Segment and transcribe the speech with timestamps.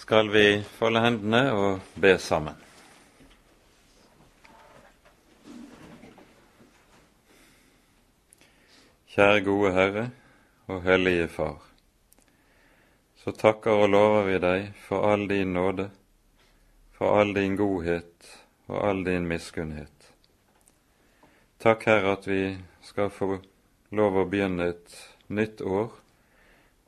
[0.00, 2.56] skal vi folde hendene og be sammen.
[9.12, 10.06] Kjære gode Herre
[10.72, 11.60] og Hellige Far.
[13.20, 15.90] Så takker og lover vi deg for all din nåde,
[16.96, 18.30] for all din godhet
[18.70, 20.12] og all din miskunnhet.
[21.60, 22.44] Takk, Herre, at vi
[22.88, 23.34] skal få
[23.92, 25.92] lov å begynne et nytt år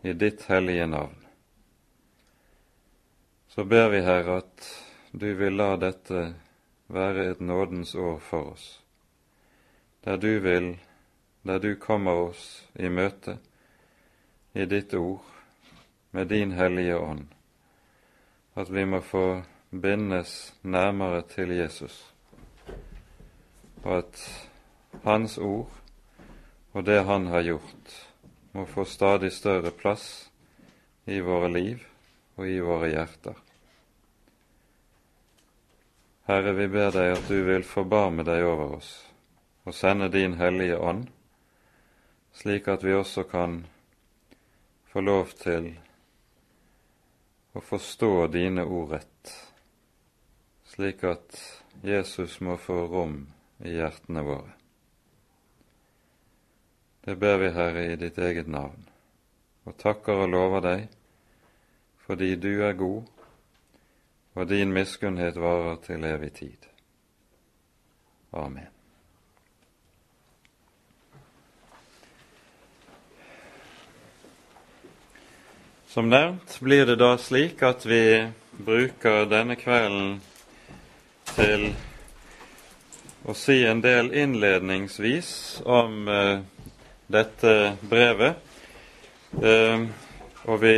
[0.01, 1.22] i ditt hellige navn.
[3.55, 6.21] Så ber vi, Herre, at du vil la dette
[6.89, 8.81] være et nådens år for oss,
[10.05, 10.71] der du vil,
[11.45, 12.47] der du kommer oss
[12.81, 13.37] i møte
[14.57, 15.29] i ditt ord
[16.17, 17.29] med din Hellige Ånd,
[18.57, 22.01] at vi må få bindes nærmere til Jesus,
[23.85, 24.27] og at
[25.05, 25.69] Hans ord
[26.73, 27.97] og det Han har gjort,
[28.53, 30.31] må få stadig større plass
[31.05, 31.92] i våre liv
[32.37, 33.37] og i våre hjerter.
[36.29, 38.93] Herre, vi ber deg at du vil forbarme deg over oss
[39.63, 41.07] og sende din Hellige Ånd,
[42.35, 43.61] slik at vi også kan
[44.91, 45.69] få lov til
[47.53, 49.35] å forstå dine ord rett,
[50.73, 51.37] slik at
[51.85, 53.21] Jesus må få rom
[53.63, 54.57] i hjertene våre.
[57.03, 58.87] Det ber vi, Herre, i ditt eget navn,
[59.67, 60.89] og takker og lover deg
[62.07, 63.03] fordi du er god,
[64.35, 66.69] og din miskunnhet varer til evig tid.
[68.33, 68.69] Amen.
[75.93, 80.15] Som nevnt blir det da slik at vi bruker denne kvelden
[81.35, 81.67] til
[83.29, 86.41] å si en del innledningsvis om uh,
[87.13, 88.41] dette brevet.
[89.37, 89.85] Uh,
[90.49, 90.77] og vi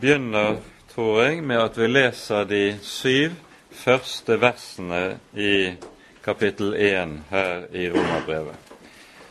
[0.00, 0.56] begynner,
[0.94, 3.34] tror jeg, med at vi leser de syv
[3.70, 5.74] første versene i
[6.24, 8.54] kapittel 1 her i Romerbrevet,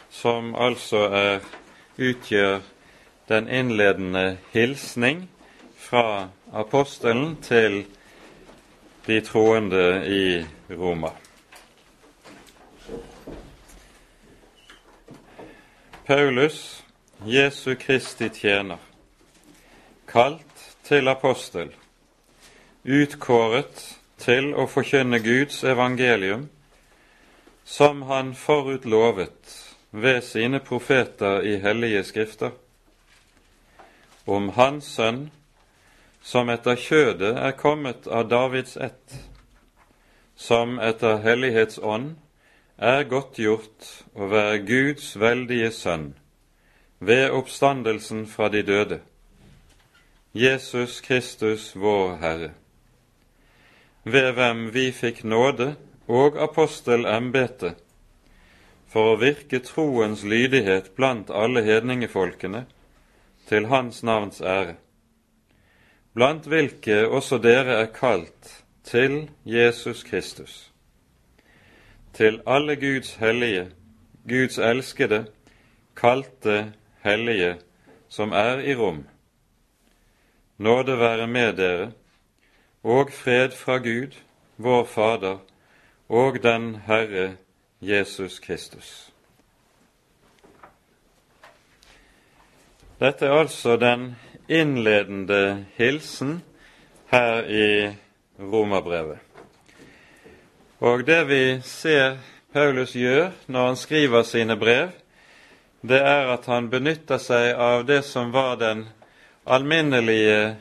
[0.10, 1.40] som altså er,
[1.98, 2.60] utgjør
[3.30, 5.30] den innledende hilsning
[5.78, 7.86] fra apostelen til
[9.08, 11.10] de troende i Roma.
[16.06, 16.84] Paulus,
[17.26, 18.78] Jesu Kristi tjener,
[20.08, 20.47] kalt
[20.88, 21.74] til apostel,
[22.88, 23.82] utkåret
[24.24, 26.48] til å forkynne Guds evangelium,
[27.68, 29.56] som han forutlovet
[29.92, 32.54] ved sine profeter i hellige skrifter,
[34.28, 35.26] om Hans Sønn,
[36.24, 39.18] som etter kjødet er kommet av Davids ett,
[40.36, 42.16] som etter Hellighetsånd
[42.78, 46.12] er godtgjort å være Guds veldige sønn
[47.00, 49.00] ved oppstandelsen fra de døde,
[50.38, 52.52] Jesus Kristus vår Herre,
[54.04, 55.72] ved hvem vi fikk nåde
[56.08, 57.74] og apostelembete
[58.92, 62.64] for å virke troens lydighet blant alle hedningefolkene
[63.50, 64.78] til Hans navns ære,
[66.14, 68.56] blant hvilke også dere er kalt
[68.86, 70.68] til Jesus Kristus
[72.18, 73.68] til alle Guds hellige,
[74.30, 75.26] Guds elskede,
[75.96, 76.74] kalte
[77.06, 77.56] hellige
[78.10, 79.04] som er i rom.
[80.58, 81.92] Nåde være med dere,
[82.84, 84.16] og fred fra Gud,
[84.58, 85.38] vår Fader,
[86.10, 87.36] og den Herre
[87.82, 89.14] Jesus Kristus.
[93.00, 94.16] Dette er altså den
[94.50, 96.44] innledende hilsen
[97.12, 97.96] her i
[98.40, 99.18] Romerbrevet.
[100.80, 102.18] Og det vi ser
[102.54, 104.90] Paulus gjør når han skriver sine brev,
[105.82, 108.88] det er at han benytter seg av det som var den
[109.48, 110.56] alminnelige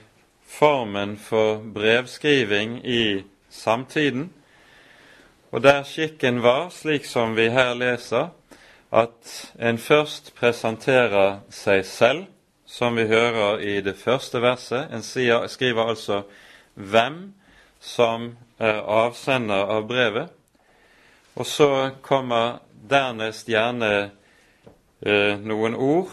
[0.46, 4.32] formen for brevskriving i samtiden,
[5.50, 8.28] og der skikken var, slik som vi her leser,
[8.92, 12.24] at en først presenterer seg selv,
[12.66, 14.88] som vi hører i det første verset.
[14.92, 15.02] En
[15.48, 16.22] skriver altså
[16.74, 17.34] hvem
[17.80, 20.28] som er avsender av brevet.
[21.36, 22.58] Og så kommer
[22.90, 24.10] dernest gjerne
[25.00, 26.10] eh, noen ord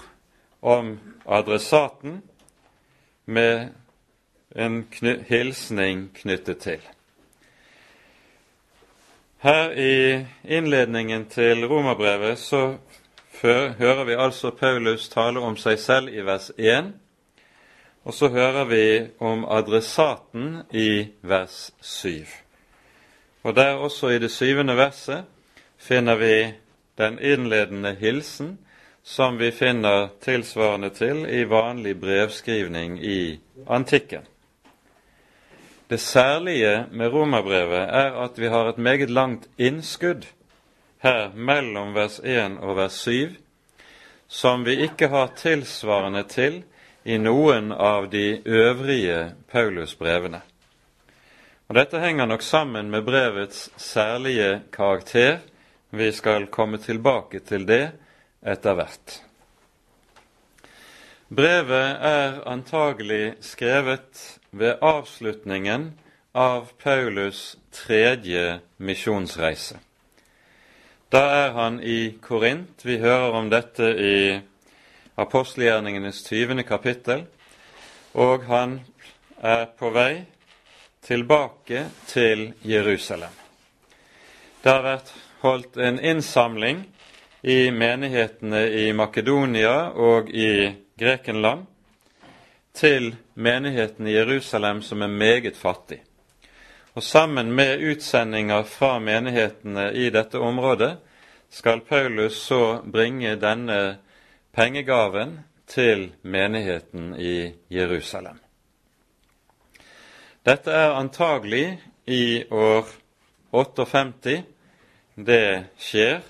[0.61, 2.21] om adressaten
[3.25, 3.69] med
[4.55, 6.81] en kny hilsning knyttet til.
[9.43, 12.77] Her i innledningen til romerbrevet så
[13.41, 16.93] hører vi altså Paulus tale om seg selv i vers 1
[18.03, 18.85] og så hører vi
[19.23, 22.25] om adressaten i vers 7.
[23.43, 25.23] Og der også i det syvende verset
[25.77, 26.53] finner vi
[26.97, 28.57] den innledende hilsen
[29.03, 34.21] som vi finner tilsvarende til i vanlig brevskrivning i antikken.
[35.87, 40.25] Det særlige med romerbrevet er at vi har et meget langt innskudd
[41.03, 43.35] her mellom vers 1 og vers 7,
[44.27, 46.63] som vi ikke har tilsvarende til
[47.03, 50.41] i noen av de øvrige Paulus-brevene.
[51.67, 55.37] Og Dette henger nok sammen med brevets særlige karakter.
[55.89, 57.91] Vi skal komme tilbake til det
[58.45, 59.21] etter hvert.
[61.33, 65.93] Brevet er antagelig skrevet ved avslutningen
[66.33, 69.79] av Paulus' tredje misjonsreise.
[71.13, 72.85] Da er han i Korint.
[72.85, 74.39] Vi hører om dette i
[75.17, 76.63] apostelgjerningenes 20.
[76.63, 77.25] kapittel.
[78.13, 78.79] Og han
[79.41, 80.25] er på vei
[81.05, 83.33] tilbake til Jerusalem.
[84.63, 85.13] Det har vært
[85.43, 86.85] holdt en innsamling
[87.43, 91.65] i menighetene i Makedonia og i Grekenland
[92.73, 95.99] til menigheten i Jerusalem som er meget fattig.
[96.93, 100.95] Og sammen med utsendinger fra menighetene i dette området
[101.49, 103.97] skal Paulus så bringe denne
[104.53, 108.39] pengegaven til menigheten i Jerusalem.
[110.45, 112.87] Dette er antagelig i år
[113.51, 114.43] 58
[115.15, 116.21] det skjer.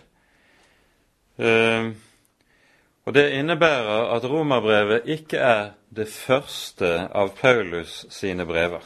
[1.40, 1.94] Uh,
[3.06, 8.84] og Det innebærer at romerbrevet ikke er det første av Paulus sine brever.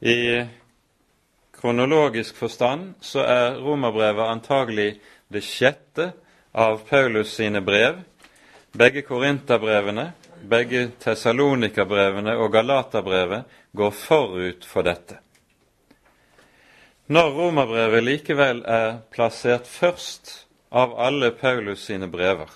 [0.00, 0.44] I
[1.52, 5.00] kronologisk forstand så er romerbrevet antagelig
[5.32, 6.12] det sjette
[6.54, 7.98] av Paulus sine brev.
[8.76, 10.12] Begge korinterbrevene,
[10.50, 15.18] begge Tessalonika-brevene og Galaterbrevet går forut for dette.
[17.06, 20.43] Når romerbrevet likevel er plassert først
[20.74, 22.50] av alle Paulus sine brever,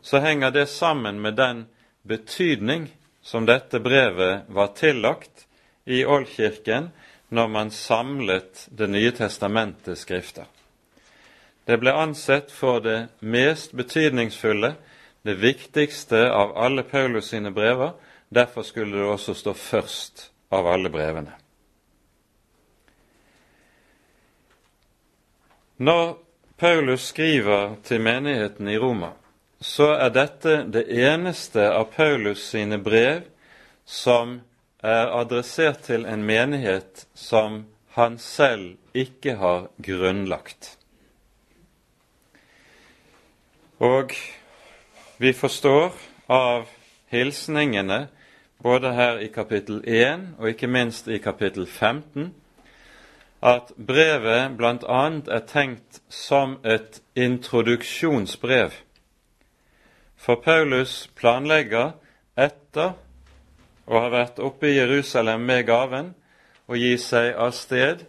[0.00, 1.66] så henger det sammen med den
[2.02, 2.88] betydning
[3.22, 5.46] som dette brevet var tillagt
[5.84, 6.88] i Oldkirken
[7.28, 10.48] når man samlet Det nye testamentets skrifter.
[11.64, 14.74] Det ble ansett for det mest betydningsfulle,
[15.22, 17.92] det viktigste av alle Paulus sine brever.
[18.28, 21.36] Derfor skulle det også stå først av alle brevene.
[25.76, 26.21] Når
[26.62, 29.08] Paulus skriver til menigheten i Roma,
[29.60, 33.24] så er dette det eneste av Paulus sine brev
[33.82, 34.36] som
[34.78, 37.64] er adressert til en menighet som
[37.96, 40.76] han selv ikke har grunnlagt.
[43.82, 44.14] Og
[45.18, 45.90] vi forstår
[46.30, 46.70] av
[47.10, 48.04] hilsningene
[48.62, 52.30] både her i kapittel 1 og ikke minst i kapittel 15
[53.42, 55.02] at brevet bl.a.
[55.10, 58.76] er tenkt som et introduksjonsbrev
[60.22, 61.96] for Paulus planlegger
[62.38, 62.92] etter
[63.90, 66.12] å ha vært oppe i Jerusalem med gaven
[66.70, 68.04] å gi seg av sted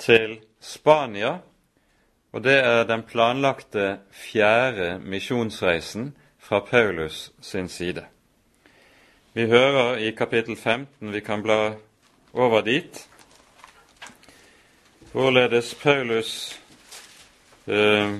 [0.00, 1.36] til Spania,
[2.32, 8.06] og det er den planlagte fjerde misjonsreisen fra Paulus sin side.
[9.36, 11.76] Vi hører i kapittel 15, vi kan bla
[12.32, 13.02] over dit,
[15.12, 16.60] hvorledes Paulus
[17.66, 18.18] eh,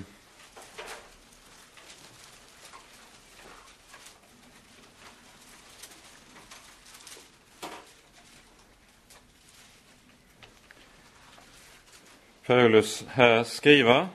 [12.47, 14.09] Paulus her skriver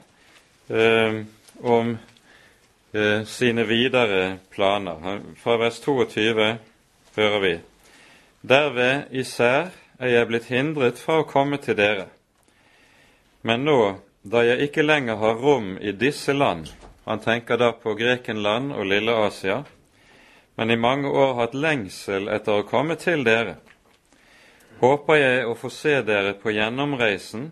[0.69, 1.23] eh,
[1.63, 1.97] om
[2.93, 5.19] eh, sine videre planer.
[5.37, 6.57] Fra vers 22
[7.15, 7.59] hører vi
[8.41, 9.67] Derved især
[9.99, 12.07] er jeg blitt hindret fra å komme til dere.
[13.41, 13.79] Men nå,
[14.21, 16.67] da jeg ikke lenger har rom i disse land,
[17.05, 19.63] han tenker da på Grekenland og Lille-Asia,
[20.55, 23.57] men i mange år hatt lengsel etter å komme til dere,
[24.81, 27.49] håper jeg å få se dere på gjennomreisen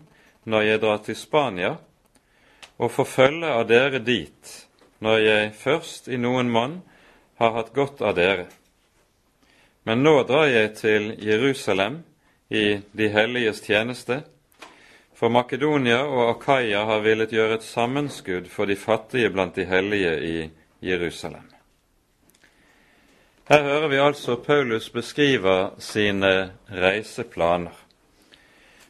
[0.50, 1.72] når jeg drar til Spania,
[2.78, 4.54] og få følge av dere dit
[5.04, 6.80] når jeg først i noen monn
[7.40, 8.46] har hatt godt av dere.
[9.84, 12.02] Men nå drar jeg til Jerusalem
[12.52, 14.22] i de helliges tjeneste,
[15.20, 20.12] for Makedonia og Akaya har villet gjøre et sammenskudd for de fattige blant de hellige
[20.24, 20.36] i
[20.80, 21.44] Jerusalem.
[23.50, 27.76] Her hører vi altså Paulus beskrive sine reiseplaner.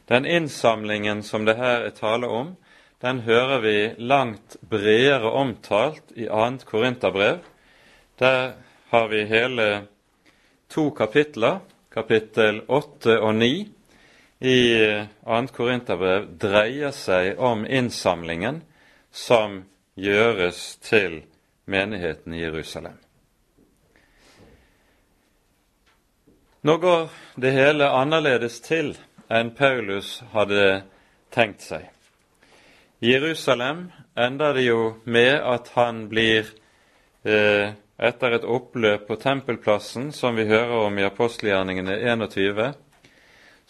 [0.07, 2.55] Den innsamlingen som det her er tale om,
[3.01, 6.63] den hører vi langt bredere omtalt i 2.
[6.65, 7.43] Korinterbrev.
[8.19, 8.53] Der
[8.93, 9.67] har vi hele
[10.69, 11.59] to kapitler,
[11.91, 13.80] kapittel 8 og 9
[14.41, 15.47] i 2.
[15.53, 18.63] Korinterbrev dreier seg om innsamlingen
[19.13, 19.61] som
[19.93, 21.21] gjøres til
[21.69, 22.97] menigheten i Jerusalem.
[26.61, 27.07] Nå går
[27.41, 28.95] det hele annerledes til
[29.29, 30.83] enn Paulus hadde
[31.33, 31.87] tenkt seg.
[33.01, 36.49] I Jerusalem ender det jo med at han blir,
[37.25, 42.73] eh, etter et oppløp på tempelplassen, som vi hører om i apostelgjerningene 21,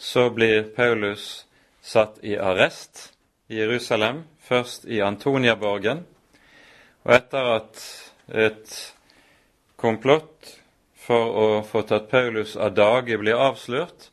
[0.02, 1.46] så blir Paulus
[1.80, 3.12] satt i arrest
[3.48, 6.00] i Jerusalem, først i Antoniaborgen.
[7.04, 7.84] Og etter at
[8.26, 8.72] et
[9.78, 10.56] komplott
[10.98, 14.10] for å få tatt Paulus av dage blir avslørt,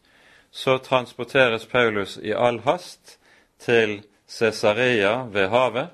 [0.51, 3.17] så transporteres Paulus i all hast
[3.57, 5.89] til Cesarea ved havet,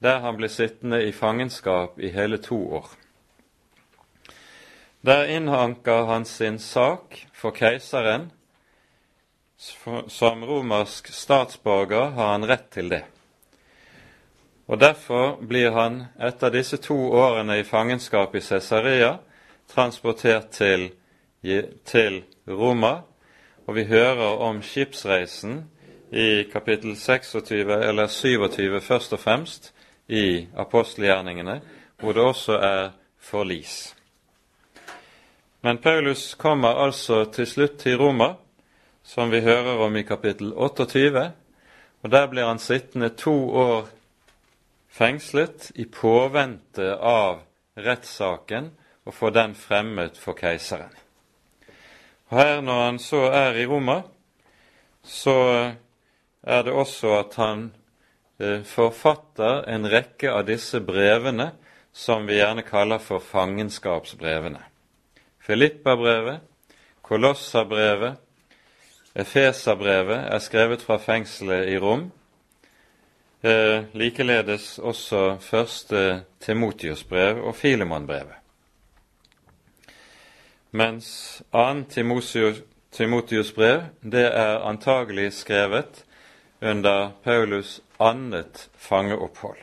[0.00, 2.88] der han blir sittende i fangenskap i hele to år.
[5.04, 8.30] Der innhanker han sin sak for keiseren.
[10.08, 13.02] Som romersk statsborger har han rett til det.
[14.66, 19.18] Og Derfor blir han etter disse to årene i fangenskap i Cesarea
[19.68, 20.88] transportert til,
[21.84, 23.02] til Roma,
[23.66, 25.64] og vi hører om skipsreisen
[26.10, 29.72] i kapittel 26 eller 27 først og fremst
[30.08, 31.60] i apostelgjerningene,
[32.00, 33.96] hvor det også er forlis.
[35.62, 38.34] Men Paulus kommer altså til slutt til Roma,
[39.10, 41.22] som vi hører om i kapittel 28,
[42.02, 43.88] og der blir han sittende to år
[44.86, 47.40] fengslet i påvente av
[47.74, 48.68] rettssaken
[49.08, 50.94] og få den fremmet for keiseren.
[52.30, 53.98] Og Her, når han så er i Roma,
[55.02, 55.36] så
[56.46, 57.66] er det også at han
[58.38, 61.50] eh, forfatter en rekke av disse brevene
[61.90, 64.62] som vi gjerne kaller for fangenskapsbrevene.
[65.42, 66.44] Filippa-brevet,
[67.02, 68.29] Kolossa-brevet,
[69.14, 72.10] Efesa-brevet er skrevet fra fengselet i Rom.
[73.42, 78.40] Eh, likeledes også første Timotius-brev og Filemon-brevet
[80.70, 81.90] mens annet
[82.90, 86.04] Timotius brev det er antagelig skrevet
[86.62, 89.58] under Paulus' annet fangeopphold.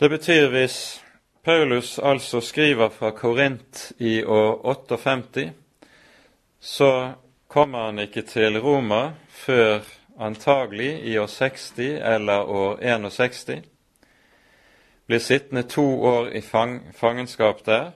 [0.00, 1.02] Det betyr hvis
[1.44, 5.52] Paulus altså skriver fra Korint i år 58,
[6.60, 7.12] så
[7.48, 9.80] kommer han ikke til Roma før
[10.18, 13.62] antagelig i år 60 eller år 61.
[15.06, 17.90] Blir sittende to år i fang fangenskap der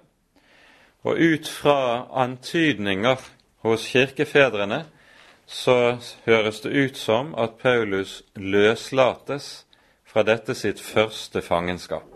[1.03, 3.17] og ut fra antydninger
[3.65, 4.85] hos kirkefedrene
[5.47, 9.67] så høres det ut som at Paulus løslates
[10.07, 12.07] fra dette sitt første fangenskap,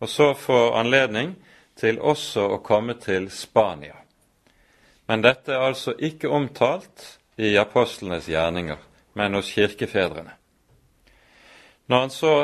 [0.00, 1.34] og så får anledning
[1.76, 4.03] til også å komme til Spania.
[5.06, 8.78] Men dette er altså ikke omtalt i apostlenes gjerninger,
[9.14, 10.32] men hos kirkefedrene.
[11.86, 12.34] Når han så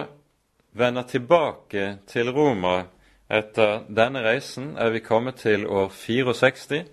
[0.72, 2.82] vender tilbake til Roma
[3.30, 6.84] etter denne reisen er vi kommet til år 64.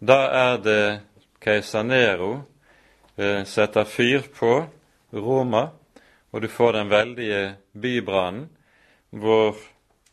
[0.00, 0.84] Da er det
[1.40, 2.32] keiser Nero
[3.16, 4.66] eh, setter fyr på
[5.12, 5.68] Roma,
[6.32, 7.42] og du får den veldige
[7.72, 8.48] bybrannen
[9.10, 9.56] hvor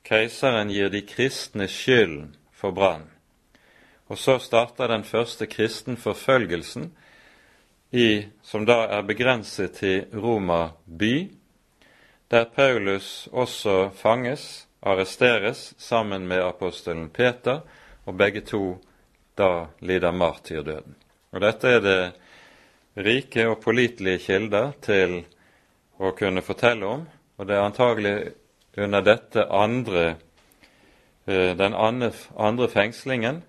[0.04, 3.12] keiseren gir de kristne skylden for brannen.
[4.10, 6.90] Og så starter den første kristenforfølgelsen,
[7.92, 11.32] i, som da er begrenset til Roma by,
[12.30, 17.60] der Paulus også fanges arresteres sammen med apostelen Peter,
[18.06, 18.78] og begge to
[19.38, 20.96] da lider martyrdøden.
[21.32, 22.02] Og Dette er det
[22.98, 25.24] rike og pålitelige kilder til
[26.00, 27.06] å kunne fortelle om,
[27.38, 28.16] og det er antagelig
[28.78, 30.16] under dette andre,
[31.28, 33.44] eh, den andre fengslingen,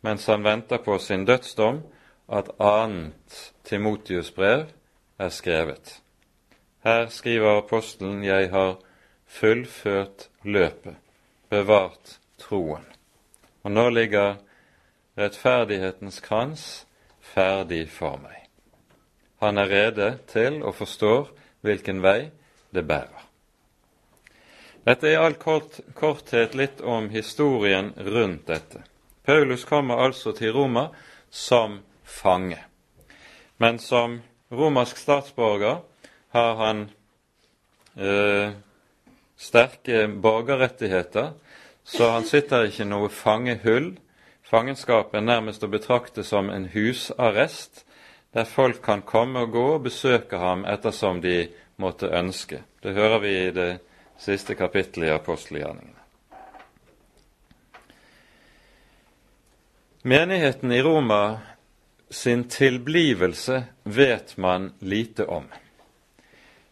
[0.00, 1.82] mens han venter på sin dødsdom,
[2.28, 4.66] at annet Timotius brev
[5.18, 6.00] er skrevet.
[6.84, 8.76] Her skriver apostelen 'Jeg har
[9.26, 10.94] fullført løpet,
[11.48, 12.86] bevart troen.
[13.62, 14.34] Og nå ligger
[15.18, 16.86] rettferdighetens krans
[17.20, 18.46] ferdig for meg.
[19.40, 21.30] Han er rede til og forstår
[21.60, 22.30] hvilken vei
[22.74, 23.26] det bærer.
[24.86, 28.82] Dette er i all kort, korthet litt om historien rundt dette.
[29.24, 30.88] Paulus kommer altså til Roma
[31.30, 32.58] som fange.
[33.58, 34.20] Men som
[34.52, 35.82] romersk statsborger
[36.32, 36.88] har han
[37.96, 38.52] eh,
[39.36, 41.32] sterke borgerrettigheter,
[41.84, 43.92] så han sitter ikke noe fangehull.
[44.50, 47.84] Fangenskap er nærmest å betrakte som en husarrest,
[48.34, 51.48] der folk kan komme og gå og besøke ham ettersom de
[51.82, 52.62] måtte ønske.
[52.82, 53.70] Det hører vi i det
[54.20, 55.99] siste kapittelet i apostelgjerningene.
[60.02, 61.38] Menigheten i Roma
[62.10, 65.44] sin tilblivelse vet man lite om.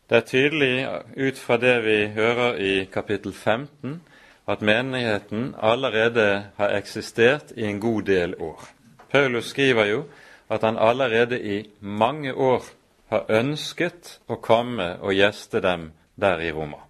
[0.06, 4.00] Det er tydelig ut fra det vi hører i kapittel 15,
[4.48, 8.64] at menigheten allerede har eksistert i en god del år.
[9.12, 10.02] Paulus skriver jo
[10.48, 12.64] at han allerede i mange år
[13.12, 16.80] har ønsket å komme og gjeste dem der i Roma.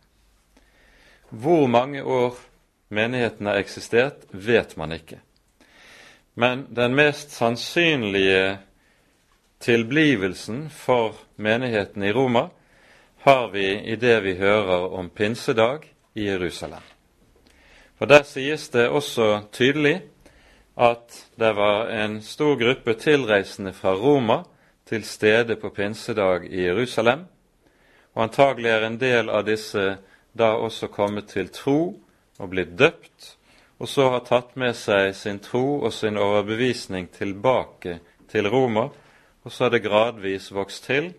[1.31, 2.39] Hvor mange år
[2.89, 5.19] menigheten har eksistert, vet man ikke.
[6.39, 8.59] Men den mest sannsynlige
[9.59, 12.45] tilblivelsen for menigheten i Roma
[13.19, 15.81] har vi i det vi hører om pinsedag
[16.15, 16.85] i Jerusalem.
[17.99, 20.03] For Der sies det også tydelig
[20.77, 24.45] at det var en stor gruppe tilreisende fra Roma
[24.87, 27.27] til stede på pinsedag i Jerusalem,
[28.15, 29.99] og antagelig er en del av disse
[30.39, 31.99] da også kommet til tro
[32.39, 33.38] og blitt døpt,
[33.79, 37.99] og så har tatt med seg sin tro og sin overbevisning tilbake
[38.31, 38.89] til Roma,
[39.45, 41.13] og så har det gradvis vokst til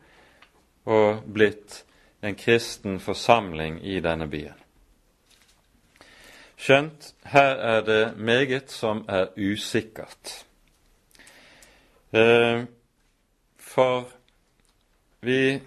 [0.89, 1.83] og blitt
[2.21, 4.57] en kristen forsamling i denne byen.
[6.59, 10.43] Skjønt her er det meget som er usikkert.
[12.11, 12.65] Eh,
[13.57, 14.09] for
[15.23, 15.61] vi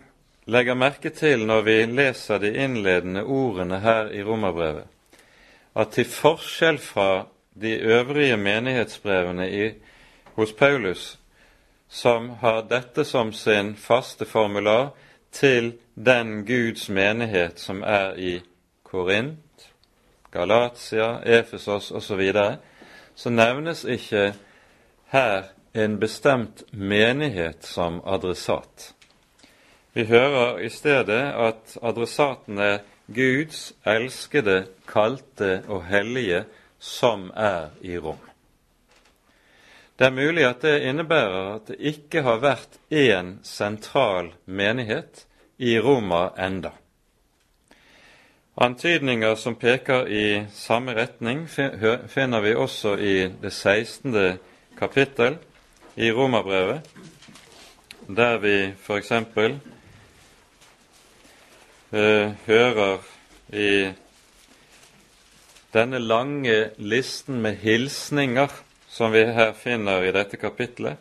[0.45, 4.92] legger merke til når vi leser de innledende ordene her i Romerbrevet,
[5.77, 9.71] at til forskjell fra de øvrige menighetsbrevene i,
[10.35, 11.19] hos Paulus,
[11.89, 14.91] som har dette som sin faste formular
[15.33, 18.41] til den Guds menighet som er i
[18.83, 19.73] Korint,
[20.33, 22.57] Galatia, Efesos osv., så, videre,
[23.15, 24.33] så nevnes ikke
[25.13, 25.43] her
[25.75, 28.95] en bestemt menighet som adressat.
[29.93, 32.79] Vi hører i stedet at adressaten er
[33.15, 36.45] Guds elskede, kalte og hellige
[36.79, 38.21] som er i rom.
[39.99, 45.27] Det er mulig at det innebærer at det ikke har vært én sentral menighet
[45.59, 46.73] i Roma enda.
[48.57, 51.47] Antydninger som peker i samme retning,
[52.09, 54.39] finner vi også i det 16.
[54.79, 55.39] kapittel
[55.97, 56.81] i Romerbrevet,
[58.09, 59.13] der vi f.eks.
[61.93, 63.03] Uh, hører
[63.53, 63.93] i
[65.75, 68.49] denne lange listen med hilsninger
[68.89, 70.97] som vi her finner i dette kapitlet,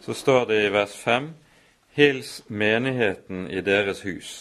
[0.00, 1.28] så står det i vers 5
[1.96, 4.32] Hils menigheten i deres hus.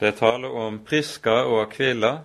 [0.00, 2.18] Det taler om Priska og Akvila,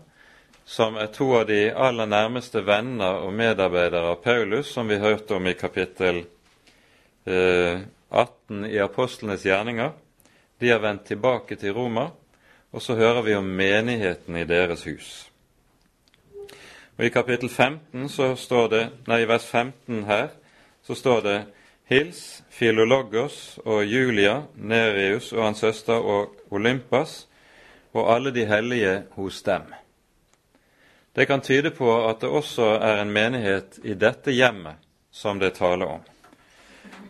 [0.65, 5.36] som er to av de aller nærmeste venner og medarbeidere av Paulus, som vi hørte
[5.36, 6.24] om i kapittel
[7.28, 9.91] eh, 18 i Apostlenes gjerninger.
[10.60, 12.10] De har vendt tilbake til Roma,
[12.72, 15.30] og så hører vi om menigheten i deres hus.
[16.98, 20.28] Og I kapittel 15 så står det, nei, i vers 15 her
[20.84, 21.38] så står det
[21.89, 27.24] Hils Filologos og Julia, Nereus og hans søster og Olympas
[27.93, 29.72] og alle de hellige hos dem.
[31.15, 34.76] Det kan tyde på at det også er en menighet i dette hjemmet
[35.12, 36.04] som det taler om,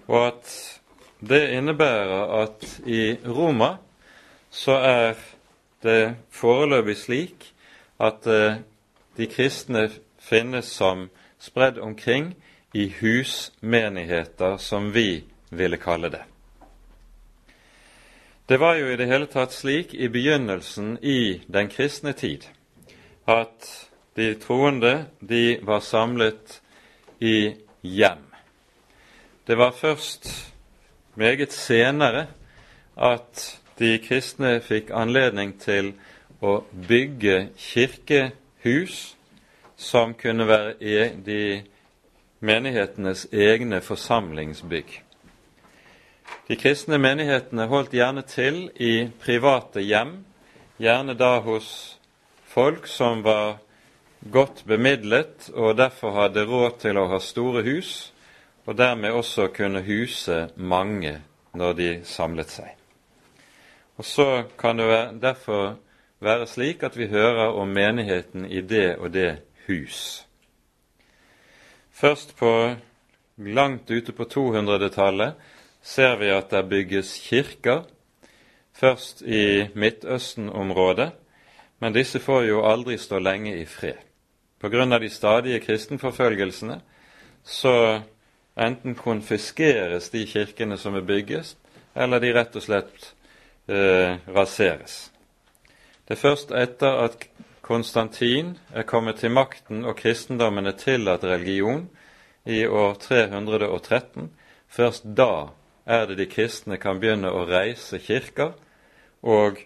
[0.07, 0.78] og at
[1.19, 3.75] det innebærer at i Roma
[4.49, 5.15] så er
[5.83, 7.49] det foreløpig slik
[7.99, 8.61] at eh,
[9.17, 12.33] de kristne finnes som spredd omkring
[12.73, 16.23] i husmenigheter, som vi ville kalle det.
[18.49, 22.47] Det var jo i det hele tatt slik i begynnelsen i den kristne tid
[23.29, 23.67] at
[24.17, 26.61] de troende de var samlet
[27.19, 28.25] i hjem.
[29.45, 30.31] Det var først
[31.15, 32.27] meget senere
[32.97, 35.93] at de kristne fikk anledning til
[36.41, 39.15] å bygge kirkehus
[39.79, 41.43] som kunne være e, de
[42.39, 44.99] menighetenes egne forsamlingsbygg.
[46.49, 50.19] De kristne menighetene holdt gjerne til i private hjem,
[50.79, 51.99] gjerne da hos
[52.49, 53.59] folk som var
[54.31, 58.11] godt bemidlet og derfor hadde råd til å ha store hus,
[58.69, 61.15] og dermed også kunne huse mange
[61.57, 62.75] når de samlet seg.
[63.97, 65.79] Og Så kan det derfor
[66.21, 70.25] være slik at vi hører om menigheten i det og det hus.
[71.91, 72.75] Først på
[73.37, 75.33] langt ute på 200-tallet
[75.81, 77.83] ser vi at det bygges kirker,
[78.73, 81.11] først i Midtøsten-området,
[81.79, 83.97] men disse får jo aldri stå lenge i fred.
[84.59, 86.81] På grunn av de stadige kristenforfølgelsene
[87.43, 88.01] så
[88.59, 91.55] enten konfiskeres de kirkene som er bygges,
[91.95, 93.11] eller de rett og slett
[93.71, 95.09] eh, raseres.
[96.07, 97.27] Det er først etter at
[97.69, 101.85] Konstantin er kommet til makten og kristendommen er tillatt religion
[102.49, 104.31] i år 313,
[104.67, 105.51] først da
[105.85, 108.55] er det de kristne kan begynne å reise kirker
[109.21, 109.61] og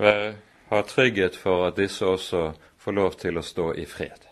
[0.00, 2.50] ha trygghet for at disse også
[2.80, 4.29] får lov til å stå i fred.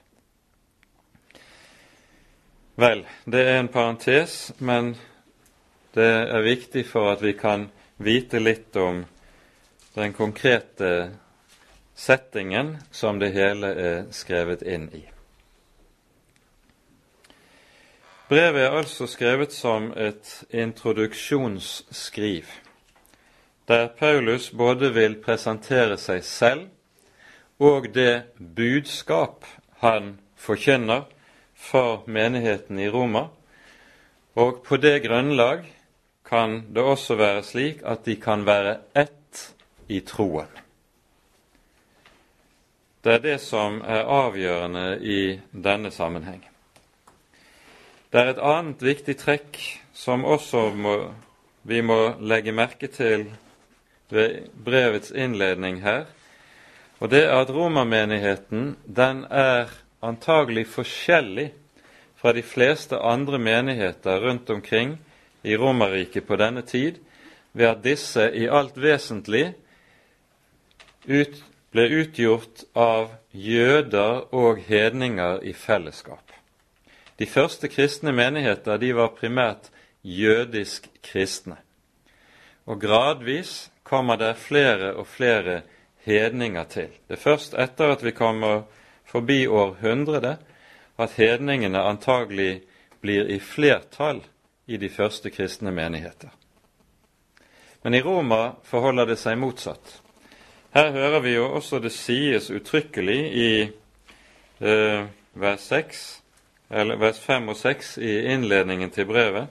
[2.79, 4.93] Vel, det er en parentes, men
[5.99, 7.65] det er viktig for at vi kan
[7.99, 9.01] vite litt om
[9.97, 10.91] den konkrete
[11.99, 15.03] settingen som det hele er skrevet inn i.
[18.31, 22.47] Brevet er altså skrevet som et introduksjonsskriv,
[23.67, 26.69] der Paulus både vil presentere seg selv
[27.59, 29.51] og det budskap
[29.83, 31.09] han forkynner
[31.59, 33.27] for menigheten i Roma,
[34.39, 35.67] og på det grunnlag
[36.29, 39.43] kan det også være slik at de kan være ett
[39.89, 40.49] i troen.
[43.05, 46.43] Det er det som er avgjørende i denne sammenheng.
[48.13, 49.59] Det er et annet viktig trekk
[49.97, 50.95] som også må,
[51.63, 53.27] vi må legge merke til
[54.11, 56.07] ved brevets innledning her,
[57.01, 61.51] og det er at romermenigheten den er antagelig forskjellig
[62.19, 64.97] fra de fleste andre menigheter rundt omkring
[65.43, 66.99] i Romerriket på denne tid,
[67.53, 69.53] ved at disse i alt vesentlig
[71.07, 76.25] ut, ble utgjort av jøder og hedninger i fellesskap.
[77.19, 79.69] De første kristne menigheter de var primært
[80.03, 81.59] jødisk kristne.
[82.65, 85.63] Og gradvis kommer det flere og flere
[86.07, 86.89] hedninger til.
[87.09, 88.63] Det er først etter at vi kommer
[89.09, 90.43] forbi århundret
[90.99, 92.61] at hedningene antagelig
[93.01, 94.21] blir i flertall
[94.67, 96.29] i de første kristne menigheter.
[97.83, 100.01] Men i Roma forholder det seg motsatt.
[100.75, 103.53] Her hører vi jo også det sies uttrykkelig i
[104.61, 106.03] eh, vers, 6,
[106.71, 109.47] eller vers 5 og 6 i innledningen til brevet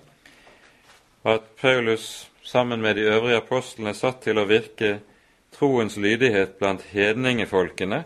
[1.28, 5.00] at Paulus sammen med de øvrige apostlene satt til å virke
[5.58, 8.04] troens lydighet blant hedningefolkene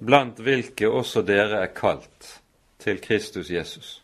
[0.00, 2.40] blant hvilke også dere er kalt
[2.80, 4.02] til Kristus Jesus.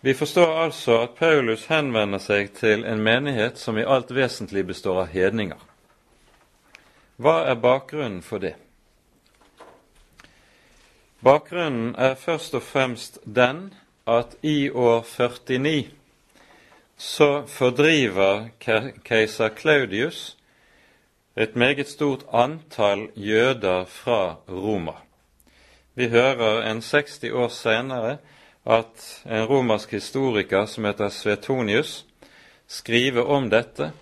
[0.00, 5.00] Vi forstår altså at Paulus henvender seg til en menighet som i alt vesentlig består
[5.02, 5.58] av hedninger.
[7.16, 8.54] Hva er bakgrunnen for det?
[11.24, 13.72] Bakgrunnen er først og fremst den
[14.06, 15.88] at i år 49
[16.96, 18.48] så fordriver
[19.04, 20.36] keiser Claudius
[21.36, 24.92] et meget stort antall jøder fra Roma.
[25.94, 28.16] Vi hører en 60 år senere
[28.66, 32.06] at en romersk historiker som heter Svetonius,
[32.66, 33.92] skriver om dette,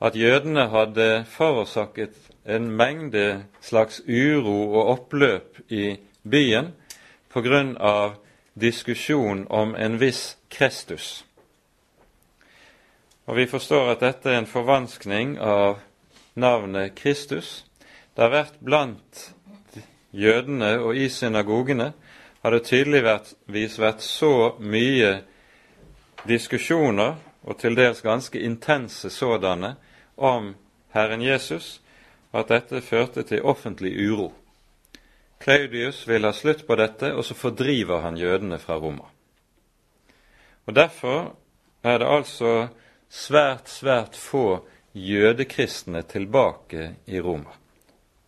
[0.00, 2.14] at jødene hadde forårsaket
[2.46, 5.96] en mengde slags uro og oppløp i
[6.30, 6.74] byen
[7.80, 8.14] av
[8.54, 11.24] diskusjon om en viss Kristus.
[13.26, 15.78] Og Vi forstår at dette er en forvanskning av
[16.36, 17.64] navnet Kristus.
[18.14, 19.22] Det har vært blant
[20.12, 21.92] jødene og i synagogene
[22.46, 25.16] har det tydeligvis vært så mye
[26.28, 29.76] diskusjoner, og til dels ganske intense sådanne,
[30.16, 30.52] om
[30.94, 31.80] Herren Jesus,
[32.30, 34.32] at dette førte til offentlig uro.
[35.42, 39.10] Claudius vil ha slutt på dette, og så fordriver han jødene fra Roma.
[40.66, 41.34] Og Derfor
[41.82, 42.68] er det altså
[43.08, 44.62] svært, svært få
[44.96, 47.52] jødekristne tilbake i Roma.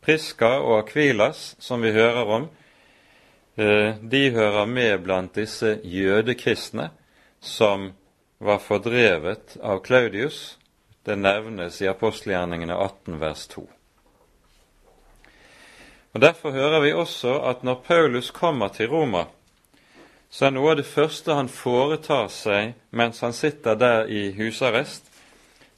[0.05, 2.49] Priska og Akvilas, som vi hører om,
[3.57, 6.91] eh, de hører med blant disse jødekristne
[7.41, 7.93] som
[8.39, 10.59] var fordrevet av Claudius.
[11.05, 13.69] Det nevnes i apostelgjerningene 18 vers 2.
[16.13, 19.25] Og Derfor hører vi også at når Paulus kommer til Roma,
[20.31, 25.08] så er noe av det første han foretar seg mens han sitter der i husarrest,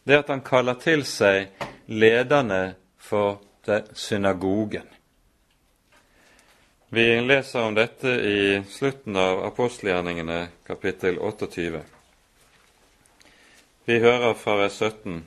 [0.04, 1.50] det at han kaller til seg
[1.86, 3.40] lederne for
[3.92, 4.86] synagogen.
[6.92, 11.82] Vi leser om dette i slutten av apostelgjerningene kapittel 28.
[13.84, 15.20] Vi hører fra vers 17.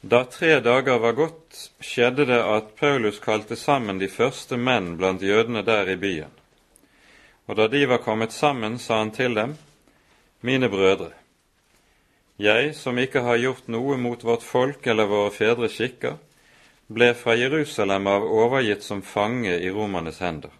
[0.00, 5.22] Da tre dager var gått, skjedde det at Paulus kalte sammen de første menn blant
[5.22, 6.30] jødene der i byen.
[7.46, 9.56] Og da de var kommet sammen, sa han til dem,
[10.42, 11.12] Mine brødre,
[12.42, 16.18] jeg, som ikke har gjort noe mot vårt folk eller våre fedres skikker,
[16.92, 20.50] ble fra Jerusalem av overgitt som fange i romernes hender.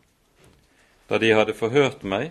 [1.09, 2.31] Da de hadde forhørt meg,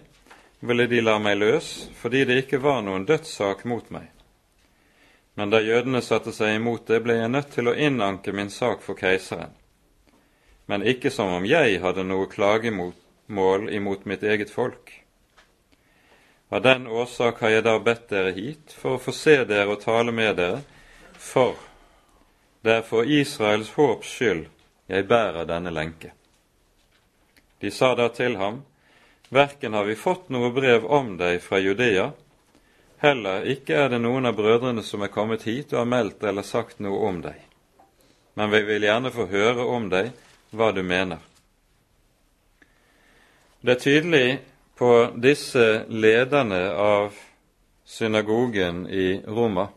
[0.62, 1.68] ville de la meg løs
[2.00, 4.08] fordi det ikke var noen dødssak mot meg.
[5.36, 8.84] Men da jødene satte seg imot det, ble jeg nødt til å innanke min sak
[8.86, 9.54] for keiseren.
[10.68, 14.92] Men ikke som om jeg hadde noe klagemål imot mitt eget folk.
[16.52, 19.80] Av den årsak har jeg da bedt dere hit, for å få se dere og
[19.86, 20.60] tale med dere,
[21.16, 21.56] for
[22.62, 24.50] det er for Israels håps skyld
[24.92, 26.12] jeg bærer denne lenke.
[27.64, 28.66] De sa da til ham,
[29.32, 32.10] Verken har vi fått noe brev om deg fra Judea,
[33.00, 36.44] heller ikke er det noen av brødrene som er kommet hit og har meldt eller
[36.44, 37.38] sagt noe om deg.
[38.36, 40.12] Men vi vil gjerne få høre om deg
[40.52, 41.24] hva du mener.
[43.64, 44.26] Det er tydelig
[44.78, 47.18] på disse lederne av
[47.86, 49.68] synagogen i Roma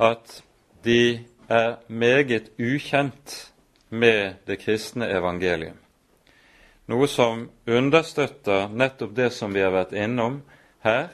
[0.00, 0.40] at
[0.84, 3.52] de er meget ukjent
[3.90, 5.80] med det kristne evangelium
[6.90, 10.40] noe som understøtter nettopp det som vi har vært innom
[10.82, 11.12] her,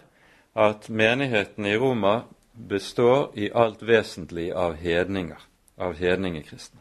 [0.56, 2.22] at menigheten i Roma
[2.52, 5.40] består i alt vesentlig av hedninger,
[5.76, 6.80] av hedningekristne.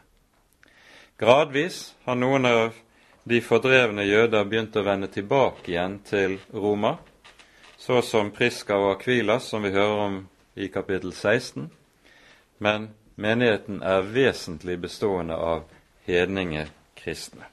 [1.20, 2.78] Gradvis har noen av
[3.26, 6.96] de fordrevne jøder begynte å vende tilbake igjen til Roma,
[7.78, 10.20] så som Priska og Akvilas, som vi hører om
[10.56, 11.72] i kapittel 16,
[12.62, 15.66] men menigheten er vesentlig bestående av
[16.06, 17.50] hedningekristne.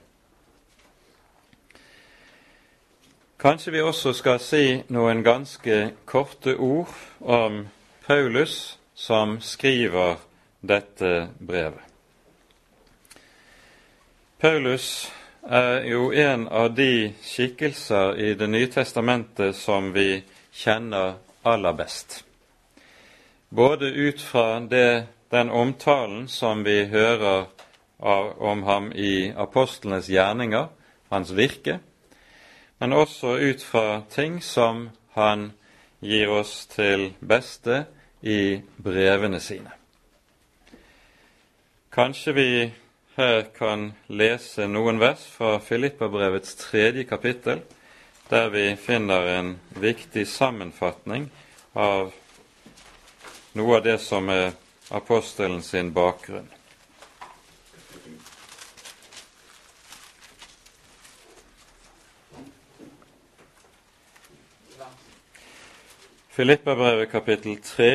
[3.42, 7.64] Kanskje vi også skal si noen ganske korte ord om
[8.04, 10.20] Paulus som skriver
[10.60, 11.82] dette brevet.
[14.38, 15.10] Paulus
[15.42, 22.24] er jo en av de skikkelser i Det nye testamentet som vi kjenner aller best.
[23.48, 27.46] Både ut fra det, den omtalen som vi hører
[27.98, 30.68] av, om ham i apostlenes gjerninger,
[31.08, 31.78] hans virke,
[32.78, 35.52] men også ut fra ting som han
[36.00, 37.84] gir oss til beste
[38.22, 39.70] i brevene sine.
[41.92, 42.48] Kanskje vi
[43.14, 47.60] her kan lese noen vers fra Filippabrevets tredje kapittel,
[48.28, 51.28] der vi finner en viktig sammenfatning
[51.72, 52.12] av
[53.52, 54.54] noe av det som er
[54.88, 56.48] apostelen sin bakgrunn.
[66.32, 67.92] Filippabrevet kapittel 3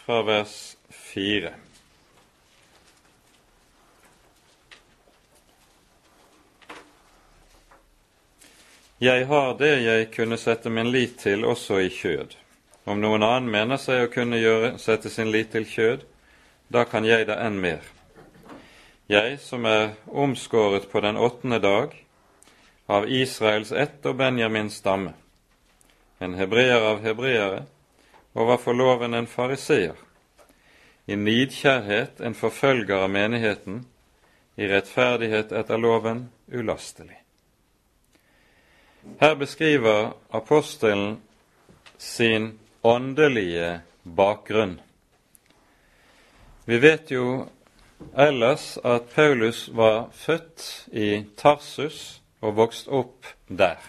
[0.00, 0.56] fra vers
[0.88, 1.52] 4.
[9.04, 12.30] Jeg har det jeg kunne sette min lit til også i kjød.
[12.88, 16.04] Om noen annen mener seg å kunne gjøre, sette sin lit til kjød,
[16.72, 17.82] da kan jeg det enn mer.
[19.12, 21.92] Jeg som er omskåret på den åttende dag,
[22.88, 25.12] av Israels ett og Benjamins stamme,
[26.16, 27.64] en hebreer av hebreere,
[28.32, 29.98] og var for loven en fariseer,
[31.04, 33.84] i nidkjærhet en forfølger av menigheten,
[34.56, 37.23] i rettferdighet etter loven ulastelig.
[39.20, 41.22] Her beskriver apostelen
[41.98, 44.80] sin åndelige bakgrunn.
[46.64, 47.46] Vi vet jo
[48.16, 53.80] ellers at Paulus var født i Tarsus og vokst opp der.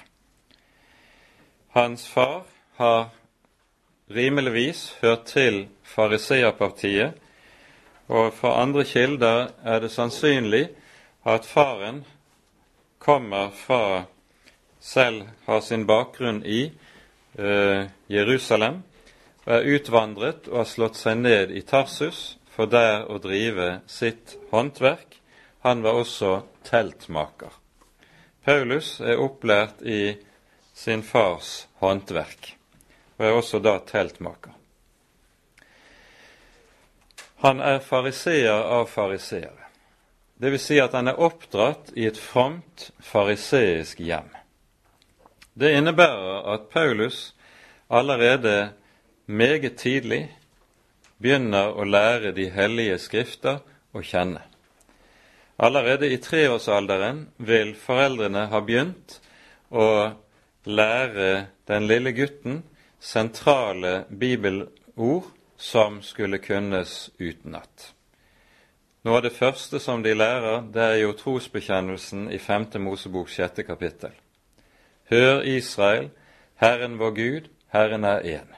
[1.75, 2.43] Hans far
[2.78, 3.10] har
[4.12, 7.13] rimeligvis hørt til fariseerpartiet,
[8.08, 10.67] og fra andre kilder er det sannsynlig
[11.25, 12.04] at faren
[12.99, 14.06] kommer fra
[14.86, 16.71] selv har sin bakgrunn i
[17.38, 18.84] eh, Jerusalem,
[19.45, 24.38] og er utvandret og har slått seg ned i Tarsus for der å drive sitt
[24.52, 25.17] håndverk.
[25.65, 26.36] Han var også
[26.69, 27.50] teltmaker.
[28.45, 30.15] Paulus er opplært i
[30.78, 32.54] sin fars håndverk
[33.17, 34.54] og er også da teltmaker.
[37.41, 39.69] Han er fariseer av fariseere.
[40.45, 44.28] Vil si at han er oppdratt i et fromt fariseisk hjem.
[45.55, 47.35] Det innebærer at Paulus
[47.89, 48.73] allerede
[49.25, 50.27] meget tidlig
[51.21, 53.61] begynner å lære de hellige skrifter
[53.95, 54.41] å kjenne.
[55.55, 59.21] Allerede i treårsalderen vil foreldrene ha begynt
[59.71, 60.11] å
[60.67, 62.63] lære den lille gutten
[62.99, 67.93] sentrale bibelord som skulle kunnes utenat.
[69.05, 72.73] Noe av det første som de lærer, det er jo trosbekjennelsen i 5.
[72.81, 73.63] Mosebok 6.
[73.63, 74.11] kapittel.
[75.09, 76.09] Hør Israel,
[76.55, 78.51] Herren vår Gud, Herren er én.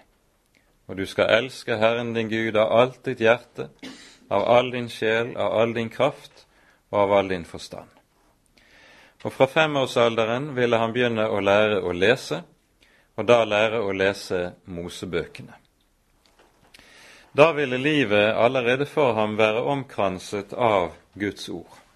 [0.88, 3.70] Og du skal elske Herren din Gud av alt ditt hjerte,
[4.30, 6.46] av all din sjel, av all din kraft
[6.92, 7.90] og av all din forstand.
[9.24, 12.44] Og fra femårsalderen ville han begynne å lære å lese,
[13.18, 15.58] og da lære å lese Mosebøkene.
[17.38, 21.87] Da ville livet allerede for ham være omkranset av Guds ord.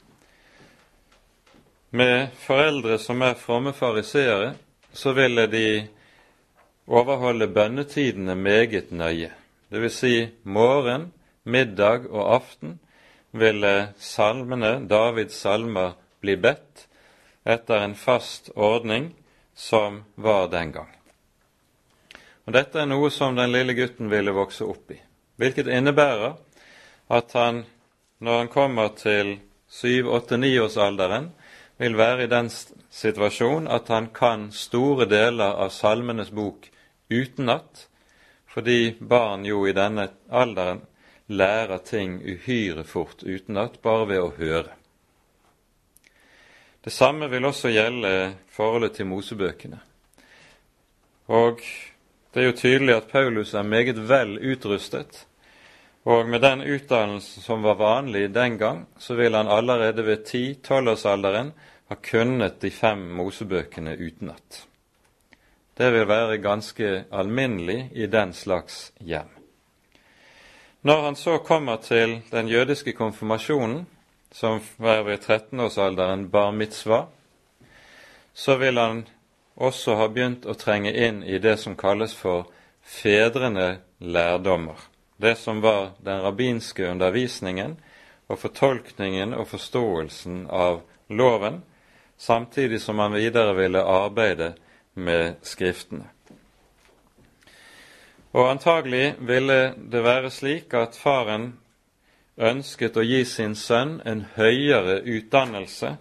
[1.94, 4.54] Med foreldre som er fromme fariseere,
[4.94, 5.88] så ville de
[6.88, 9.32] overholde bønnetidene meget nøye.
[9.68, 11.10] Det vil si morgen,
[11.44, 12.78] middag og aften
[13.32, 16.86] ville salmene, Davids salmer, bli bedt
[17.44, 19.12] etter en fast ordning
[19.56, 20.96] som var den gang.
[22.48, 25.00] Og Dette er noe som den lille gutten ville vokse opp i,
[25.36, 26.40] hvilket innebærer
[27.12, 27.66] at han,
[28.24, 29.36] når han kommer til
[29.68, 31.34] syv, åtte, niårsalderen,
[31.82, 32.50] vil være i den
[32.94, 36.68] situasjon at han kan store deler av Salmenes bok
[37.10, 37.88] utenat,
[38.46, 40.84] fordi barn jo i denne alderen
[41.32, 44.76] lærer ting uhyre fort utenat bare ved å høre.
[46.86, 48.14] Det samme vil også gjelde
[48.54, 49.82] forholdet til Mosebøkene.
[51.34, 51.66] Og
[52.34, 55.26] det er jo tydelig at Paulus er meget vel utrustet,
[56.06, 61.54] og med den utdannelsen som var vanlig den gang, så vil han allerede ved 10-12-årsalderen
[61.92, 64.68] ha kunnet de fem Mosebøkene utenat.
[65.76, 69.28] Det vil være ganske alminnelig i den slags hjem.
[70.88, 73.82] Når han så kommer til den jødiske konfirmasjonen,
[74.32, 77.10] som var ved 13-årsalderen bar mitzvah,
[78.34, 79.02] så vil han
[79.56, 82.48] også ha begynt å trenge inn i det som kalles for
[82.82, 84.80] fedrene lærdommer.
[85.20, 87.76] Det som var den rabbinske undervisningen
[88.32, 91.60] og fortolkningen og forståelsen av loven,
[92.22, 94.54] samtidig som han videre ville arbeide
[94.94, 96.06] med Skriftene.
[98.32, 101.48] Og antagelig ville det være slik at faren
[102.38, 105.96] ønsket å gi sin sønn en høyere utdannelse.